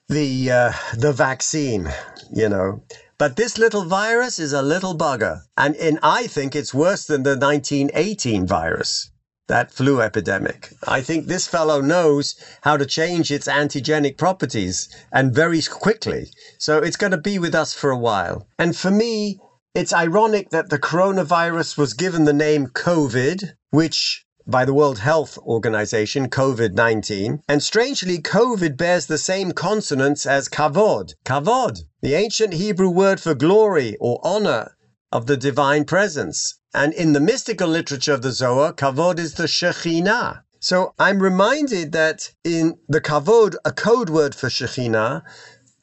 the 0.09 0.51
uh, 0.51 0.71
the 0.97 1.13
vaccine. 1.13 1.91
You 2.33 2.49
know. 2.49 2.83
But 3.19 3.35
this 3.35 3.57
little 3.57 3.85
virus 3.85 4.39
is 4.39 4.53
a 4.53 4.61
little 4.61 4.97
bugger, 4.97 5.41
and, 5.55 5.75
and 5.75 5.99
I 6.01 6.27
think 6.27 6.55
it's 6.55 6.73
worse 6.73 7.05
than 7.05 7.23
the 7.23 7.37
1918 7.37 8.47
virus 8.47 9.11
that 9.47 9.71
flu 9.71 10.01
epidemic. 10.01 10.69
I 10.87 11.01
think 11.01 11.27
this 11.27 11.47
fellow 11.47 11.81
knows 11.81 12.35
how 12.61 12.77
to 12.77 12.85
change 12.85 13.31
its 13.31 13.47
antigenic 13.47 14.17
properties 14.17 14.87
and 15.11 15.33
very 15.33 15.61
quickly. 15.61 16.31
So 16.57 16.79
it's 16.79 16.97
going 16.97 17.11
to 17.11 17.17
be 17.17 17.37
with 17.39 17.53
us 17.53 17.73
for 17.73 17.91
a 17.91 17.97
while. 17.97 18.47
And 18.57 18.75
for 18.75 18.89
me, 18.89 19.39
it's 19.75 19.91
ironic 19.91 20.51
that 20.51 20.69
the 20.69 20.77
coronavirus 20.77 21.79
was 21.79 21.95
given 21.95 22.25
the 22.25 22.33
name 22.33 22.67
COVID, 22.67 23.53
which 23.71 24.23
by 24.45 24.65
the 24.65 24.73
World 24.73 24.99
Health 24.99 25.35
Organization, 25.39 26.29
COVID 26.29 26.73
19. 26.73 27.41
And 27.47 27.63
strangely, 27.63 28.19
COVID 28.19 28.77
bears 28.77 29.07
the 29.07 29.17
same 29.17 29.51
consonants 29.51 30.27
as 30.27 30.47
kavod, 30.47 31.15
kavod, 31.25 31.79
the 32.01 32.13
ancient 32.13 32.53
Hebrew 32.53 32.89
word 32.89 33.19
for 33.19 33.33
glory 33.33 33.97
or 33.99 34.19
honor 34.23 34.75
of 35.11 35.25
the 35.25 35.37
divine 35.37 35.85
presence. 35.85 36.59
And 36.75 36.93
in 36.93 37.13
the 37.13 37.19
mystical 37.19 37.67
literature 37.67 38.13
of 38.13 38.21
the 38.21 38.31
Zohar, 38.31 38.73
kavod 38.73 39.17
is 39.17 39.33
the 39.33 39.47
Shekhinah. 39.47 40.43
So 40.59 40.93
I'm 40.99 41.19
reminded 41.19 41.93
that 41.93 42.31
in 42.43 42.77
the 42.87 43.01
kavod, 43.01 43.55
a 43.65 43.71
code 43.71 44.11
word 44.11 44.35
for 44.35 44.49
Shekhinah, 44.49 45.23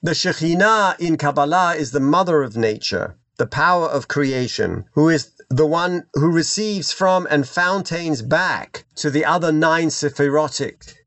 the 0.00 0.12
Shekhinah 0.12 1.00
in 1.00 1.16
Kabbalah 1.16 1.74
is 1.74 1.90
the 1.90 1.98
mother 1.98 2.44
of 2.44 2.56
nature 2.56 3.16
the 3.40 3.46
power 3.46 3.86
of 3.86 4.06
creation, 4.06 4.84
who 4.92 5.08
is 5.08 5.30
the 5.48 5.64
one 5.64 6.04
who 6.12 6.30
receives 6.30 6.92
from 6.92 7.26
and 7.30 7.48
fountains 7.48 8.20
back 8.20 8.84
to 8.94 9.08
the 9.08 9.24
other 9.24 9.50
nine 9.50 9.88
sephirotic 9.88 11.06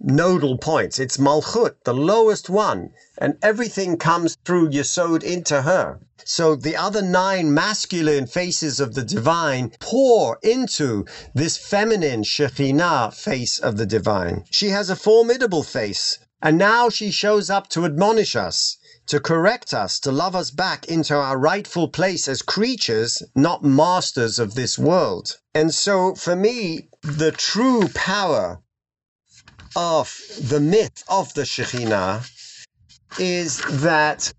nodal 0.00 0.58
points. 0.58 0.98
It's 0.98 1.16
Malchut, 1.16 1.76
the 1.84 1.94
lowest 1.94 2.50
one, 2.50 2.90
and 3.18 3.38
everything 3.40 3.98
comes 3.98 4.36
through 4.44 4.70
Yesod 4.70 5.22
into 5.22 5.62
her. 5.62 6.00
So 6.24 6.56
the 6.56 6.76
other 6.76 7.02
nine 7.02 7.54
masculine 7.54 8.26
faces 8.26 8.80
of 8.80 8.94
the 8.94 9.04
divine 9.04 9.70
pour 9.78 10.40
into 10.42 11.06
this 11.36 11.56
feminine 11.56 12.24
Shekhinah 12.24 13.14
face 13.14 13.60
of 13.60 13.76
the 13.76 13.86
divine. 13.86 14.42
She 14.50 14.70
has 14.70 14.90
a 14.90 14.96
formidable 14.96 15.62
face, 15.62 16.18
and 16.42 16.58
now 16.58 16.88
she 16.88 17.12
shows 17.12 17.48
up 17.48 17.68
to 17.68 17.84
admonish 17.84 18.34
us 18.34 18.76
to 19.10 19.18
correct 19.18 19.74
us, 19.74 19.98
to 19.98 20.12
love 20.12 20.36
us 20.36 20.52
back 20.52 20.86
into 20.86 21.16
our 21.16 21.36
rightful 21.36 21.88
place 21.88 22.28
as 22.28 22.42
creatures, 22.42 23.24
not 23.34 23.64
masters 23.64 24.38
of 24.38 24.54
this 24.54 24.78
world. 24.78 25.36
And 25.52 25.74
so, 25.74 26.14
for 26.14 26.36
me, 26.36 26.88
the 27.02 27.32
true 27.32 27.88
power 27.88 28.60
of 29.74 30.16
the 30.40 30.60
myth 30.60 31.02
of 31.08 31.34
the 31.34 31.42
Shekhinah 31.42 32.24
is 33.18 33.60
that 33.82 34.32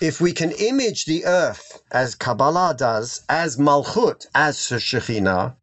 if 0.00 0.18
we 0.18 0.32
can 0.32 0.52
image 0.52 1.04
the 1.04 1.26
earth 1.26 1.82
as 1.92 2.14
Kabbalah 2.14 2.74
does, 2.78 3.20
as 3.28 3.58
Malchut, 3.58 4.24
as 4.34 4.66
the 4.70 4.76
Shekhinah, 4.76 5.56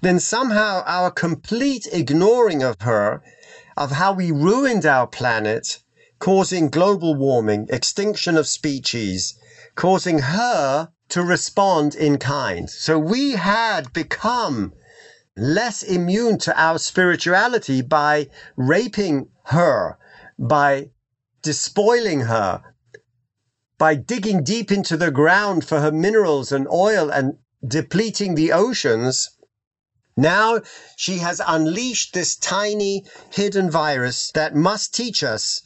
then 0.00 0.18
somehow 0.18 0.82
our 0.84 1.12
complete 1.12 1.86
ignoring 1.92 2.64
of 2.64 2.74
her, 2.80 3.22
of 3.76 3.92
how 3.92 4.12
we 4.12 4.32
ruined 4.32 4.84
our 4.84 5.06
planet, 5.06 5.78
causing 6.18 6.68
global 6.68 7.14
warming, 7.14 7.66
extinction 7.70 8.36
of 8.36 8.46
species, 8.46 9.34
causing 9.74 10.20
her 10.20 10.88
to 11.08 11.22
respond 11.22 11.94
in 11.94 12.18
kind. 12.18 12.70
So 12.70 12.98
we 12.98 13.32
had 13.32 13.92
become 13.92 14.72
less 15.36 15.82
immune 15.82 16.38
to 16.38 16.60
our 16.60 16.78
spirituality 16.78 17.82
by 17.82 18.28
raping 18.56 19.28
her, 19.46 19.98
by 20.38 20.90
despoiling 21.42 22.20
her, 22.20 22.62
by 23.76 23.94
digging 23.94 24.44
deep 24.44 24.70
into 24.70 24.96
the 24.96 25.10
ground 25.10 25.64
for 25.64 25.80
her 25.80 25.92
minerals 25.92 26.52
and 26.52 26.68
oil 26.68 27.10
and 27.10 27.34
depleting 27.66 28.34
the 28.34 28.52
oceans. 28.52 29.30
Now 30.16 30.60
she 30.96 31.18
has 31.18 31.40
unleashed 31.44 32.14
this 32.14 32.36
tiny 32.36 33.04
hidden 33.30 33.70
virus 33.70 34.30
that 34.34 34.54
must 34.54 34.94
teach 34.94 35.24
us 35.24 35.60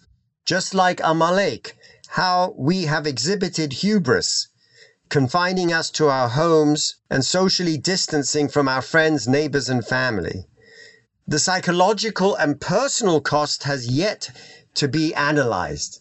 just 0.48 0.72
like 0.72 0.98
Amalek, 1.04 1.76
how 2.06 2.54
we 2.56 2.84
have 2.84 3.06
exhibited 3.06 3.70
hubris, 3.70 4.48
confining 5.10 5.74
us 5.74 5.90
to 5.90 6.08
our 6.08 6.30
homes 6.30 6.94
and 7.10 7.22
socially 7.22 7.76
distancing 7.76 8.48
from 8.48 8.66
our 8.66 8.80
friends, 8.80 9.28
neighbors, 9.28 9.68
and 9.68 9.86
family. 9.86 10.46
The 11.26 11.38
psychological 11.38 12.34
and 12.34 12.58
personal 12.58 13.20
cost 13.20 13.64
has 13.64 13.88
yet 13.88 14.30
to 14.76 14.88
be 14.88 15.14
analyzed. 15.14 16.00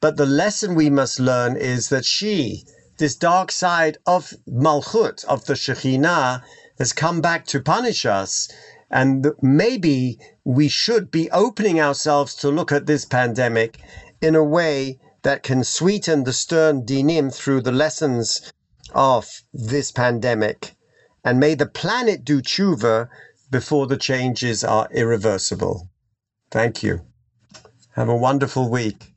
But 0.00 0.16
the 0.16 0.26
lesson 0.26 0.74
we 0.74 0.90
must 0.90 1.20
learn 1.20 1.56
is 1.56 1.88
that 1.90 2.04
she, 2.04 2.64
this 2.98 3.14
dark 3.14 3.52
side 3.52 3.98
of 4.08 4.34
Malchut, 4.48 5.24
of 5.26 5.44
the 5.44 5.54
Shekhinah, 5.54 6.42
has 6.80 6.92
come 6.92 7.20
back 7.20 7.46
to 7.46 7.60
punish 7.60 8.04
us 8.04 8.48
and 8.94 9.32
maybe 9.42 10.20
we 10.44 10.68
should 10.68 11.10
be 11.10 11.28
opening 11.32 11.80
ourselves 11.80 12.36
to 12.36 12.48
look 12.48 12.70
at 12.70 12.86
this 12.86 13.04
pandemic 13.04 13.80
in 14.22 14.36
a 14.36 14.44
way 14.44 15.00
that 15.22 15.42
can 15.42 15.64
sweeten 15.64 16.22
the 16.22 16.32
stern 16.32 16.86
dinim 16.86 17.34
through 17.34 17.60
the 17.60 17.72
lessons 17.72 18.52
of 18.94 19.42
this 19.52 19.90
pandemic. 19.90 20.76
And 21.24 21.40
may 21.40 21.56
the 21.56 21.66
planet 21.66 22.24
do 22.24 22.40
tshuva 22.40 23.08
before 23.50 23.88
the 23.88 23.96
changes 23.96 24.62
are 24.62 24.88
irreversible. 24.92 25.88
Thank 26.52 26.84
you. 26.84 27.00
Have 27.96 28.08
a 28.08 28.16
wonderful 28.16 28.70
week. 28.70 29.13